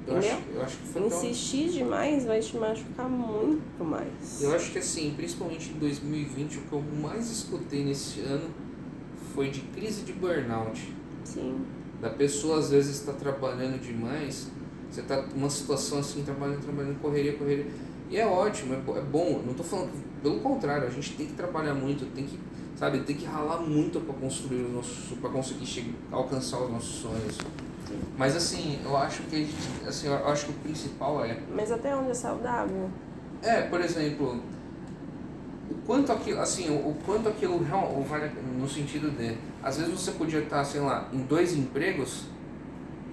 Eu 0.07 0.19
acho, 0.19 0.39
eu 0.55 0.63
acho 0.63 0.77
que 0.77 0.87
foi 0.89 1.03
tão- 1.03 1.19
Insistir 1.19 1.71
demais 1.71 2.27
vai 2.27 2.39
te 2.39 2.57
machucar 2.57 3.09
muito 3.09 3.83
mais. 3.85 4.43
Eu 4.43 4.55
acho 4.55 4.71
que 4.71 4.79
assim, 4.79 5.15
principalmente 5.17 5.71
em 5.71 5.79
2020, 5.79 6.59
o 6.59 6.61
que 6.63 6.73
eu 6.73 6.83
mais 7.03 7.31
escutei 7.31 7.83
nesse 7.85 8.21
ano 8.21 8.51
foi 9.35 9.49
de 9.51 9.61
crise 9.61 10.03
de 10.03 10.13
burnout. 10.13 10.93
Sim. 11.25 11.65
Da 12.03 12.11
pessoa 12.11 12.59
às 12.59 12.71
vezes 12.71 12.97
está 13.01 13.15
trabalhando 13.15 13.81
demais, 13.81 14.49
você 14.91 15.01
está 15.01 15.23
numa 15.35 15.49
situação 15.49 15.99
assim, 16.01 16.23
trabalhando, 16.23 16.63
trabalhando, 16.63 17.01
correria, 17.01 17.33
correria. 17.33 17.67
E 18.11 18.17
é 18.19 18.27
ótimo, 18.27 18.75
é, 18.75 18.99
é 18.99 19.03
bom. 19.03 19.43
Não 19.47 19.55
tô 19.55 19.63
falando, 19.65 19.91
que- 19.93 20.21
pelo 20.23 20.41
contrário, 20.41 20.87
a 20.87 20.91
gente 20.91 21.15
tem 21.15 21.27
que 21.27 21.33
trabalhar 21.35 21.75
muito, 21.75 22.07
tem 22.15 22.25
que, 22.25 22.39
sabe, 22.77 23.01
tem 23.01 23.17
que 23.17 23.25
ralar 23.25 23.59
muito 23.61 24.01
para 24.01 24.15
construir 24.15 24.63
o 24.65 24.69
nosso, 24.73 25.17
para 25.17 25.31
conseguir 25.31 25.67
chegar, 25.67 25.93
alcançar 26.11 26.61
os 26.63 26.71
nossos 26.71 26.95
sonhos. 27.01 27.39
Mas 28.17 28.35
assim, 28.37 28.79
eu 28.85 28.97
acho 28.97 29.23
que 29.25 29.37
a 29.37 29.39
gente, 29.39 29.55
assim, 29.87 30.07
eu 30.09 30.29
acho 30.29 30.47
que 30.47 30.51
o 30.53 30.55
principal 30.55 31.25
é 31.25 31.39
Mas 31.55 31.71
até 31.71 31.95
onde 31.95 32.11
é 32.11 32.15
saudável? 32.15 32.89
é, 33.43 33.63
por 33.63 33.81
exemplo, 33.81 34.41
o 35.71 35.75
quanto 35.87 36.13
aquilo, 36.13 36.41
assim, 36.41 36.71
o, 36.71 36.89
o 36.91 36.97
quanto 37.05 37.29
aquilo 37.29 37.59
vale 38.09 38.31
no 38.59 38.69
sentido 38.69 39.11
de, 39.11 39.37
às 39.63 39.77
vezes 39.77 39.93
você 39.93 40.13
podia 40.13 40.41
estar, 40.41 40.65
sei 40.65 40.81
lá, 40.81 41.09
em 41.13 41.19
dois 41.25 41.55
empregos 41.55 42.25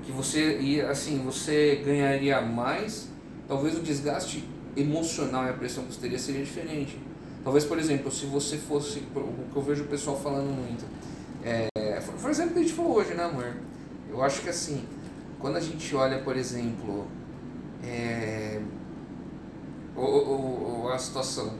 que 0.05 0.11
você 0.11 0.57
ia, 0.59 0.89
assim, 0.89 1.21
você 1.23 1.81
ganharia 1.85 2.41
mais, 2.41 3.09
talvez 3.47 3.77
o 3.77 3.81
desgaste 3.81 4.43
emocional 4.75 5.45
e 5.45 5.49
a 5.49 5.53
pressão 5.53 5.83
que 5.85 5.93
você 5.93 6.01
teria 6.01 6.19
seria 6.19 6.43
diferente. 6.43 6.97
Talvez, 7.43 7.65
por 7.65 7.77
exemplo, 7.79 8.11
se 8.11 8.25
você 8.25 8.57
fosse, 8.57 8.99
o 9.15 9.49
que 9.51 9.55
eu 9.57 9.61
vejo 9.63 9.83
o 9.83 9.87
pessoal 9.87 10.19
falando 10.19 10.47
muito, 10.49 10.85
é, 11.43 11.67
o 12.23 12.29
exemplo 12.29 12.53
que 12.53 12.59
a 12.59 12.61
gente 12.61 12.73
falou 12.73 12.95
hoje, 12.97 13.13
né, 13.13 13.23
amor? 13.23 13.53
Eu 14.09 14.21
acho 14.21 14.41
que 14.41 14.49
assim, 14.49 14.83
quando 15.39 15.55
a 15.57 15.59
gente 15.59 15.95
olha, 15.95 16.19
por 16.19 16.37
exemplo, 16.37 17.07
é, 17.83 18.61
o, 19.95 20.01
o, 20.01 20.83
o- 20.85 20.89
a 20.89 20.97
situação. 20.99 21.53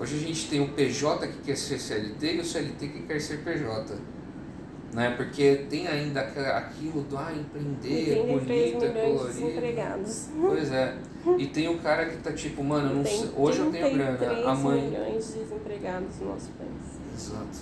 Hoje 0.00 0.16
a 0.16 0.20
gente 0.20 0.48
tem 0.48 0.60
o 0.60 0.68
PJ 0.68 1.26
que 1.26 1.38
quer 1.42 1.56
ser 1.56 1.78
CLT 1.80 2.34
e 2.36 2.40
o 2.40 2.44
CLT 2.44 2.88
que 2.88 3.02
quer 3.02 3.20
ser 3.20 3.38
PJ. 3.42 3.94
Né? 4.92 5.14
Porque 5.16 5.66
tem 5.68 5.86
ainda 5.86 6.20
aquilo 6.22 7.02
do 7.02 7.18
ah, 7.18 7.30
empreender, 7.32 8.10
é 8.10 8.22
33 8.22 8.72
bonito, 8.72 8.84
é 8.84 8.88
colorido. 9.02 9.26
desempregados. 9.26 10.28
Pois 10.40 10.72
é. 10.72 10.96
E 11.36 11.46
tem 11.46 11.68
o 11.68 11.78
cara 11.78 12.06
que 12.06 12.16
tá 12.18 12.32
tipo, 12.32 12.64
mano, 12.64 12.90
eu 12.90 12.96
não 12.96 13.02
Tem 13.02 13.18
sei, 13.18 13.30
hoje 13.36 13.58
eu 13.58 13.70
tenho 13.70 13.94
grana, 13.94 14.16
33 14.16 14.46
amanhã. 14.46 14.82
milhões 14.84 15.26
de 15.34 15.38
desempregados 15.40 16.18
no 16.20 16.28
nosso 16.28 16.50
país. 16.52 17.00
Exato. 17.14 17.58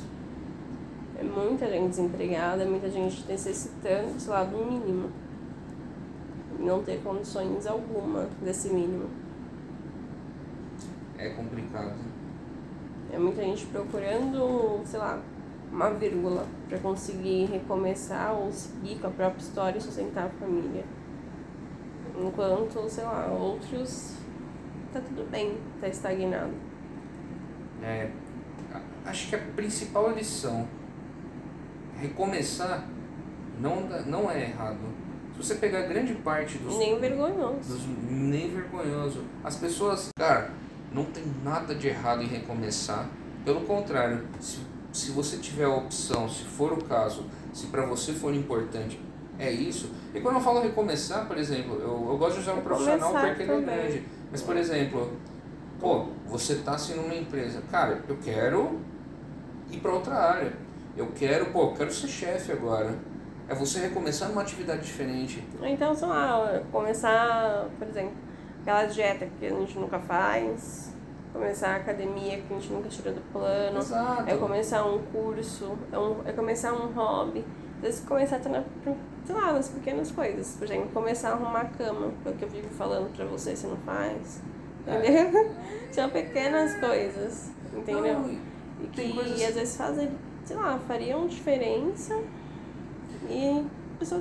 É 1.18 1.24
muita 1.24 1.66
gente 1.66 1.88
desempregada, 1.88 2.62
é 2.62 2.66
muita 2.66 2.88
gente 2.90 3.24
necessitando, 3.26 4.20
sei 4.20 4.30
lá, 4.30 4.44
do 4.44 4.58
mínimo. 4.64 5.10
Não 6.60 6.82
ter 6.82 7.00
condições 7.02 7.66
alguma 7.66 8.28
desse 8.42 8.68
mínimo. 8.68 9.08
É 11.18 11.30
complicado. 11.30 11.94
É 13.12 13.18
muita 13.18 13.42
gente 13.42 13.66
procurando, 13.66 14.80
sei 14.84 14.98
lá, 15.00 15.20
uma 15.76 15.90
vírgula 15.90 16.46
para 16.70 16.78
conseguir 16.78 17.44
recomeçar 17.46 18.32
ou 18.32 18.50
seguir 18.50 18.98
com 18.98 19.08
a 19.08 19.10
própria 19.10 19.42
história 19.42 19.78
e 19.78 19.80
sustentar 19.82 20.24
a 20.24 20.28
família. 20.30 20.84
Enquanto, 22.18 22.88
sei 22.88 23.04
lá, 23.04 23.26
outros 23.30 24.14
tá 24.90 25.00
tudo 25.00 25.30
bem, 25.30 25.58
tá 25.78 25.86
estagnado. 25.88 26.52
É, 27.82 28.08
acho 29.04 29.28
que 29.28 29.36
a 29.36 29.38
principal 29.54 30.10
lição 30.12 30.66
recomeçar 32.00 32.86
não, 33.60 33.82
não 34.06 34.30
é 34.30 34.44
errado. 34.44 34.78
Se 35.34 35.42
você 35.46 35.54
pegar 35.56 35.82
grande 35.82 36.14
parte 36.14 36.56
dos 36.56 36.78
Nem 36.78 36.98
vergonhoso. 36.98 37.58
dos- 37.74 37.86
nem 38.10 38.48
vergonhoso. 38.50 39.22
As 39.44 39.56
pessoas, 39.56 40.08
cara, 40.18 40.50
não 40.90 41.04
tem 41.04 41.22
nada 41.44 41.74
de 41.74 41.88
errado 41.88 42.22
em 42.22 42.26
recomeçar. 42.26 43.06
Pelo 43.44 43.60
contrário, 43.60 44.24
se, 44.40 44.60
se 44.96 45.10
você 45.10 45.36
tiver 45.36 45.64
a 45.64 45.74
opção, 45.74 46.26
se 46.26 46.42
for 46.44 46.72
o 46.72 46.82
caso, 46.82 47.24
se 47.52 47.66
para 47.66 47.84
você 47.84 48.12
for 48.12 48.32
importante, 48.32 48.98
é 49.38 49.52
isso. 49.52 49.90
E 50.14 50.20
quando 50.20 50.36
eu 50.36 50.40
falo 50.40 50.60
recomeçar, 50.62 51.26
por 51.26 51.36
exemplo, 51.36 51.74
eu, 51.74 52.08
eu 52.08 52.16
gosto 52.16 52.36
de 52.36 52.40
usar 52.40 52.54
um 52.54 52.62
profissional 52.62 53.12
porque 53.12 53.42
ele 53.42 53.52
é 53.52 53.60
grande. 53.60 54.04
Mas, 54.32 54.40
por 54.40 54.56
exemplo, 54.56 55.12
pô, 55.78 56.06
você 56.26 56.56
tá 56.56 56.72
assim 56.72 56.94
numa 56.94 57.14
empresa, 57.14 57.62
cara, 57.70 58.02
eu 58.08 58.16
quero 58.16 58.80
ir 59.70 59.80
para 59.80 59.92
outra 59.92 60.14
área. 60.14 60.52
Eu 60.96 61.08
quero, 61.14 61.52
pô, 61.52 61.64
eu 61.64 61.74
quero 61.74 61.92
ser 61.92 62.08
chefe 62.08 62.52
agora. 62.52 62.96
É 63.48 63.54
você 63.54 63.80
recomeçar 63.80 64.30
numa 64.30 64.40
atividade 64.40 64.82
diferente. 64.82 65.46
Então, 65.62 65.94
sei 65.94 66.08
lá, 66.08 66.62
começar, 66.72 67.68
por 67.78 67.86
exemplo, 67.86 68.14
aquela 68.62 68.86
dieta 68.86 69.28
que 69.38 69.44
a 69.44 69.50
gente 69.50 69.78
nunca 69.78 69.98
faz, 69.98 70.95
começar 71.36 71.68
a 71.72 71.76
academia 71.76 72.38
que 72.38 72.52
a 72.54 72.56
gente 72.58 72.72
nunca 72.72 72.88
tirou 72.88 73.12
do 73.14 73.20
plano, 73.32 73.78
Exato. 73.78 74.28
é 74.28 74.36
começar 74.36 74.84
um 74.84 74.98
curso, 75.12 75.76
é, 75.92 75.98
um, 75.98 76.16
é 76.24 76.32
começar 76.32 76.72
um 76.72 76.92
hobby. 76.92 77.44
Às 77.76 77.82
vezes 77.82 78.00
começar 78.00 78.36
até 78.36 78.48
na, 78.48 78.64
sei 79.24 79.34
lá, 79.34 79.52
nas 79.52 79.68
pequenas 79.68 80.10
coisas. 80.10 80.56
Por 80.58 80.64
exemplo, 80.64 80.88
começar 80.94 81.30
a 81.30 81.32
arrumar 81.32 81.60
a 81.60 81.64
cama, 81.66 82.10
que 82.22 82.28
é 82.28 82.32
o 82.32 82.34
que 82.34 82.44
eu 82.44 82.48
vivo 82.48 82.68
falando 82.70 83.14
pra 83.14 83.26
você, 83.26 83.54
você 83.54 83.66
não 83.66 83.76
faz. 83.78 84.40
É. 84.86 84.98
Entendeu? 84.98 85.50
São 85.92 86.08
pequenas 86.10 86.74
coisas, 86.76 87.50
entendeu? 87.74 88.20
Não, 88.20 88.30
e- 88.30 88.40
que 88.92 89.12
coisas- 89.12 89.42
às 89.42 89.54
vezes 89.54 89.76
fazem, 89.76 90.08
sei 90.44 90.56
lá, 90.56 90.78
fariam 90.86 91.26
diferença 91.26 92.18
e 93.28 93.64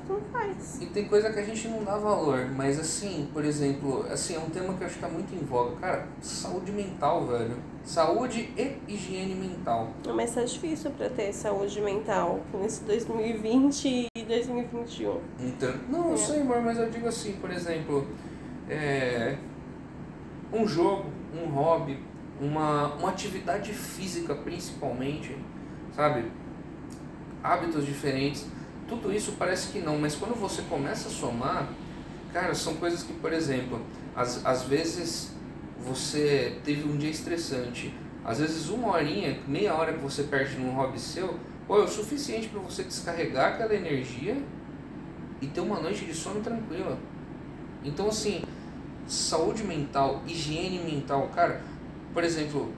não 0.09 0.21
faz. 0.31 0.81
E 0.81 0.85
tem 0.87 1.05
coisa 1.05 1.31
que 1.31 1.39
a 1.39 1.43
gente 1.43 1.67
não 1.67 1.83
dá 1.83 1.97
valor, 1.97 2.47
mas 2.55 2.79
assim, 2.79 3.27
por 3.33 3.43
exemplo, 3.43 4.05
assim, 4.09 4.35
é 4.35 4.39
um 4.39 4.49
tema 4.49 4.73
que 4.73 4.81
eu 4.81 4.87
acho 4.87 4.95
que 4.95 5.01
tá 5.01 5.09
muito 5.09 5.33
em 5.35 5.45
voga. 5.45 5.75
Cara, 5.77 6.07
saúde 6.21 6.71
mental, 6.71 7.25
velho. 7.27 7.55
Saúde 7.83 8.49
e 8.57 8.77
higiene 8.91 9.35
mental. 9.35 9.89
Mas 10.15 10.33
tá 10.33 10.43
difícil 10.43 10.89
pra 10.91 11.09
ter 11.09 11.31
saúde 11.33 11.79
mental 11.81 12.39
nesse 12.53 12.83
2020 12.83 14.07
e 14.15 14.23
2021. 14.23 15.19
Então, 15.39 15.73
não, 15.89 16.07
eu 16.09 16.13
É. 16.13 16.17
sei, 16.17 16.41
amor, 16.41 16.61
mas 16.61 16.79
eu 16.79 16.89
digo 16.89 17.07
assim, 17.07 17.33
por 17.33 17.51
exemplo, 17.51 18.07
é, 18.69 19.35
um 20.51 20.65
jogo, 20.67 21.05
um 21.35 21.47
hobby, 21.49 21.99
uma, 22.41 22.95
uma 22.95 23.09
atividade 23.09 23.71
física 23.71 24.33
principalmente, 24.33 25.37
sabe? 25.95 26.31
Hábitos 27.43 27.85
diferentes, 27.85 28.47
tudo 28.87 29.11
isso 29.11 29.33
parece 29.37 29.69
que 29.69 29.79
não, 29.79 29.97
mas 29.97 30.15
quando 30.15 30.35
você 30.35 30.61
começa 30.63 31.07
a 31.07 31.11
somar, 31.11 31.69
cara, 32.31 32.53
são 32.53 32.75
coisas 32.75 33.03
que, 33.03 33.13
por 33.13 33.33
exemplo, 33.33 33.81
às, 34.15 34.45
às 34.45 34.63
vezes 34.63 35.31
você 35.83 36.59
teve 36.63 36.87
um 36.87 36.97
dia 36.97 37.09
estressante, 37.09 37.93
às 38.23 38.39
vezes 38.39 38.69
uma 38.69 38.89
horinha, 38.93 39.39
meia 39.47 39.73
hora 39.73 39.93
que 39.93 39.99
você 39.99 40.23
perde 40.23 40.57
num 40.57 40.73
hobby 40.73 40.99
seu, 40.99 41.39
pô, 41.67 41.79
é 41.79 41.83
o 41.83 41.87
suficiente 41.87 42.47
para 42.47 42.59
você 42.59 42.83
descarregar 42.83 43.53
aquela 43.53 43.73
energia 43.73 44.37
e 45.41 45.47
ter 45.47 45.61
uma 45.61 45.79
noite 45.79 46.05
de 46.05 46.13
sono 46.13 46.41
tranquila. 46.41 46.97
Então, 47.83 48.07
assim, 48.07 48.43
saúde 49.07 49.63
mental, 49.63 50.23
higiene 50.27 50.79
mental, 50.79 51.29
cara, 51.33 51.61
por 52.13 52.23
exemplo, 52.23 52.71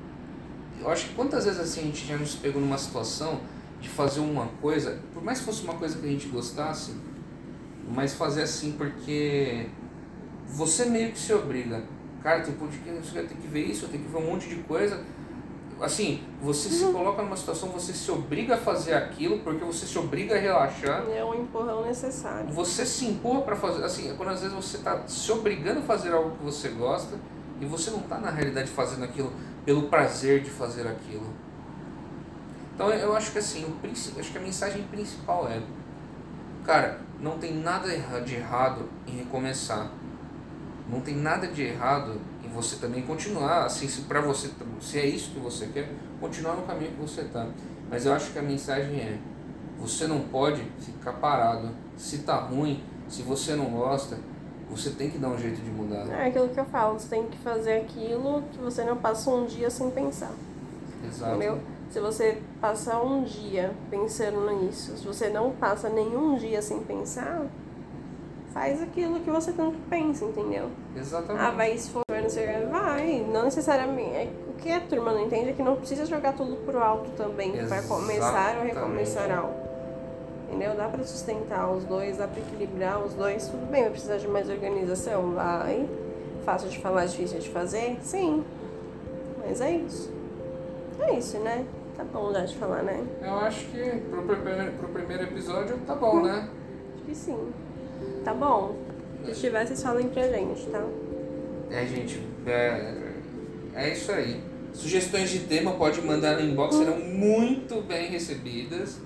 eu 0.80 0.89
acho 0.89 1.08
que 1.08 1.15
quantas 1.15 1.46
vezes 1.46 1.60
assim 1.60 1.82
a 1.82 1.84
gente 1.84 2.06
já 2.06 2.17
nos 2.17 2.36
pegou 2.36 2.62
numa 2.62 2.78
situação 2.78 3.39
de 3.80 3.90
fazer 3.90 4.20
uma 4.20 4.48
coisa, 4.62 5.00
por 5.13 5.24
mais 5.24 5.40
que 5.40 5.46
fosse 5.46 5.63
uma 5.63 5.76
coisa 5.76 5.98
que 5.98 6.06
a 6.06 6.10
gente 6.10 6.28
gostasse, 6.28 6.96
mas 7.94 8.13
fazer 8.13 8.44
assim 8.44 8.74
porque 8.74 9.68
você 10.48 10.86
meio 10.86 11.12
que 11.12 11.20
se 11.20 11.34
obriga. 11.34 11.84
Cara, 12.22 12.42
tem 12.42 12.54
podcast, 12.56 13.16
eu 13.16 13.28
tenho 13.28 13.40
que 13.40 13.48
ver 13.48 13.66
isso, 13.66 13.88
tenho 13.88 14.04
que 14.04 14.10
ver 14.10 14.18
um 14.18 14.32
monte 14.32 14.50
de 14.50 14.56
coisa. 14.63 15.04
Assim, 15.80 16.24
você 16.42 16.70
se 16.70 16.84
coloca 16.92 17.22
numa 17.22 17.38
situação, 17.38 17.70
você 17.70 17.94
se 17.94 18.10
obriga 18.10 18.56
a 18.56 18.58
fazer 18.58 18.96
aquilo, 18.96 19.40
porque 19.40 19.63
você 19.63 19.86
se 19.86 19.98
obriga 20.00 20.36
a 20.36 20.40
relaxar. 20.40 21.06
É 21.08 21.24
um 21.24 21.36
empurrão 21.36 21.86
necessário. 21.86 22.50
Você 22.50 22.84
se 22.84 23.06
empurra 23.06 23.42
para 23.42 23.56
fazer, 23.56 23.84
assim, 23.84 24.10
é 24.10 24.13
quando 24.16 24.30
às 24.30 24.42
vezes 24.42 24.56
você 24.56 24.78
está 24.78 25.08
se 25.08 25.32
obrigando 25.32 25.80
a 25.80 25.84
fazer 25.84 26.12
algo 26.12 26.36
que 26.36 26.44
você 26.44 26.70
gosta 26.70 27.16
e 27.62 27.66
você 27.66 27.92
não 27.92 28.00
está 28.00 28.18
na 28.18 28.32
realidade 28.32 28.70
fazendo 28.70 29.04
aquilo 29.04 29.32
pelo 29.63 29.84
prazer 29.84 30.42
de 30.42 30.50
fazer 30.50 30.88
aquilo. 30.88 31.28
Então 32.78 32.92
eu 32.92 33.16
acho 33.16 33.32
que 33.32 33.40
assim, 33.40 33.66
o 33.66 34.20
acho 34.20 34.32
que 34.32 34.38
a 34.38 34.42
mensagem 34.42 34.84
principal 34.84 35.50
é, 35.50 35.60
cara, 36.63 37.00
não 37.20 37.40
tem 37.40 37.56
nada 37.56 37.90
de 38.24 38.36
errado 38.36 38.88
em 39.08 39.18
recomeçar. 39.18 39.90
Não 40.88 41.02
tem 41.02 41.16
nada 41.16 41.48
de 41.48 41.63
errado 41.63 42.22
em 42.46 42.48
você 42.50 42.76
também 42.76 43.02
continuar, 43.02 43.66
assim, 43.66 43.88
se 43.88 44.02
para 44.02 44.22
você, 44.22 44.52
se 44.80 45.00
é 45.00 45.06
isso 45.08 45.32
que 45.32 45.40
você 45.40 45.66
quer, 45.74 45.90
continuar 46.22 46.54
no 46.54 46.68
caminho 46.68 46.92
que 46.92 47.02
você 47.02 47.24
tá. 47.24 47.48
Mas 47.90 48.06
eu 48.06 48.13
acho 48.13 48.32
que 48.32 48.38
a 48.38 48.44
mensagem 48.44 49.00
é, 49.00 49.18
Você 49.80 50.06
não 50.06 50.20
pode 50.22 50.62
ficar 50.80 51.13
parado. 51.13 51.72
Se 51.98 52.20
tá 52.20 52.36
ruim, 52.36 52.84
se 53.08 53.24
você 53.24 53.56
não 53.56 53.66
gosta, 53.72 54.20
você 54.70 54.92
tem 54.92 55.10
que 55.10 55.18
dar 55.18 55.30
um 55.30 55.38
jeito 55.38 55.62
de 55.62 55.72
mudar. 55.72 56.08
É 56.10 56.28
aquilo 56.28 56.50
que 56.50 56.60
eu 56.60 56.66
falo, 56.66 57.00
você 57.00 57.08
tem 57.08 57.26
que 57.28 57.40
fazer 57.40 57.82
aquilo 57.82 58.44
que 58.52 58.60
você 58.60 58.84
não 58.84 58.98
passa 58.98 59.32
um 59.32 59.48
dia 59.48 59.70
sem 59.72 59.90
pensar. 59.90 60.32
Exato. 61.04 61.32
Entendeu? 61.32 61.60
Se 61.89 62.00
você 62.00 62.38
passar 62.60 63.02
um 63.02 63.23
dia 63.23 63.71
pensando 63.89 64.50
nisso, 64.60 64.97
se 64.97 65.06
você 65.06 65.30
não 65.30 65.52
passa 65.52 65.88
nenhum 65.89 66.36
dia 66.36 66.62
sem 66.62 66.82
pensar, 66.82 67.45
faz 68.54 68.82
aquilo 68.82 69.19
que 69.21 69.30
você 69.30 69.54
tanto 69.54 69.78
pensa, 69.89 70.26
entendeu? 70.26 70.69
Exatamente. 70.95 71.45
Ah, 71.45 71.52
vai 71.52 71.78
se 71.78 71.91
for, 71.91 72.04
não 72.10 72.30
sei, 72.30 72.47
vai. 72.65 73.26
Não 73.32 73.43
necessariamente. 73.43 74.12
É, 74.12 74.30
o 74.50 74.54
que 74.54 74.71
a 74.71 74.82
turma 74.82 75.13
não 75.13 75.21
entende 75.21 75.52
é 75.52 75.54
que 75.54 75.63
não 75.63 75.78
precisa 75.78 76.06
jogar 76.06 76.34
tudo 76.34 76.58
pro 76.65 76.80
alto 76.84 77.10
também 77.12 77.54
para 77.67 77.82
começar 77.84 78.58
ou 78.58 78.63
recomeçar 78.63 79.32
algo. 79.32 79.54
Entendeu? 80.50 80.76
Dá 80.76 80.88
pra 80.89 81.04
sustentar 81.04 81.69
os 81.71 81.84
dois, 81.86 82.17
dá 82.17 82.28
pra 82.28 82.39
equilibrar 82.39 83.00
os 83.04 83.13
dois, 83.13 83.47
tudo 83.47 83.69
bem, 83.69 83.84
vai 83.84 83.91
precisar 83.91 84.17
de 84.17 84.28
mais 84.28 84.50
organização? 84.50 85.32
Vai. 85.34 85.88
Fácil 86.43 86.69
de 86.69 86.80
falar, 86.80 87.06
difícil 87.06 87.39
de 87.39 87.50
fazer? 87.50 87.97
Sim. 88.02 88.43
Mas 89.45 89.62
é 89.62 89.71
isso. 89.71 90.12
É 91.00 91.13
isso, 91.13 91.38
né? 91.39 91.65
Tá 91.98 92.04
bom 92.04 92.32
já 92.32 92.46
de 92.46 92.56
falar, 92.56 92.84
né? 92.84 93.04
Eu 93.24 93.36
acho 93.40 93.66
que 93.66 93.82
pro 94.12 94.22
primeiro, 94.22 94.72
pro 94.74 94.90
primeiro 94.90 95.24
episódio 95.24 95.78
tá 95.88 95.96
bom, 95.96 96.22
né? 96.22 96.48
Acho 96.94 97.04
que 97.06 97.16
sim. 97.16 97.52
Tá 98.24 98.36
bom. 98.36 98.76
Se 99.26 99.42
tiver, 99.42 99.66
vocês 99.66 99.82
falem 99.82 100.08
pra 100.10 100.28
gente, 100.28 100.68
tá? 100.68 100.86
É, 101.72 101.86
gente, 101.86 102.22
é, 102.46 102.94
é 103.74 103.90
isso 103.92 104.12
aí. 104.12 104.42
Sugestões 104.74 105.32
de 105.32 105.40
tema 105.40 105.72
pode 105.74 106.00
mandar 106.02 106.38
no 106.38 106.48
inbox, 106.48 106.76
serão 106.76 107.00
muito 107.00 107.82
bem 107.82 108.10
recebidas. 108.10 109.00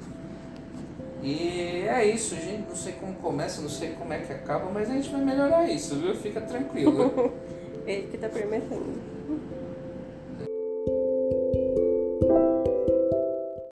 E 1.24 1.86
é 1.88 2.06
isso, 2.06 2.36
gente. 2.36 2.68
Não 2.68 2.76
sei 2.76 2.94
como 2.94 3.14
começa, 3.16 3.62
não 3.62 3.70
sei 3.70 3.92
como 3.92 4.12
é 4.12 4.20
que 4.20 4.34
acaba, 4.34 4.70
mas 4.70 4.90
a 4.90 4.94
gente 4.94 5.10
vai 5.10 5.24
melhorar 5.24 5.70
isso, 5.70 5.96
viu? 5.96 6.14
Fica 6.14 6.42
tranquilo. 6.42 7.32
Ele 7.88 8.08
que 8.12 8.18
tá 8.18 8.28
permitindo. 8.28 9.00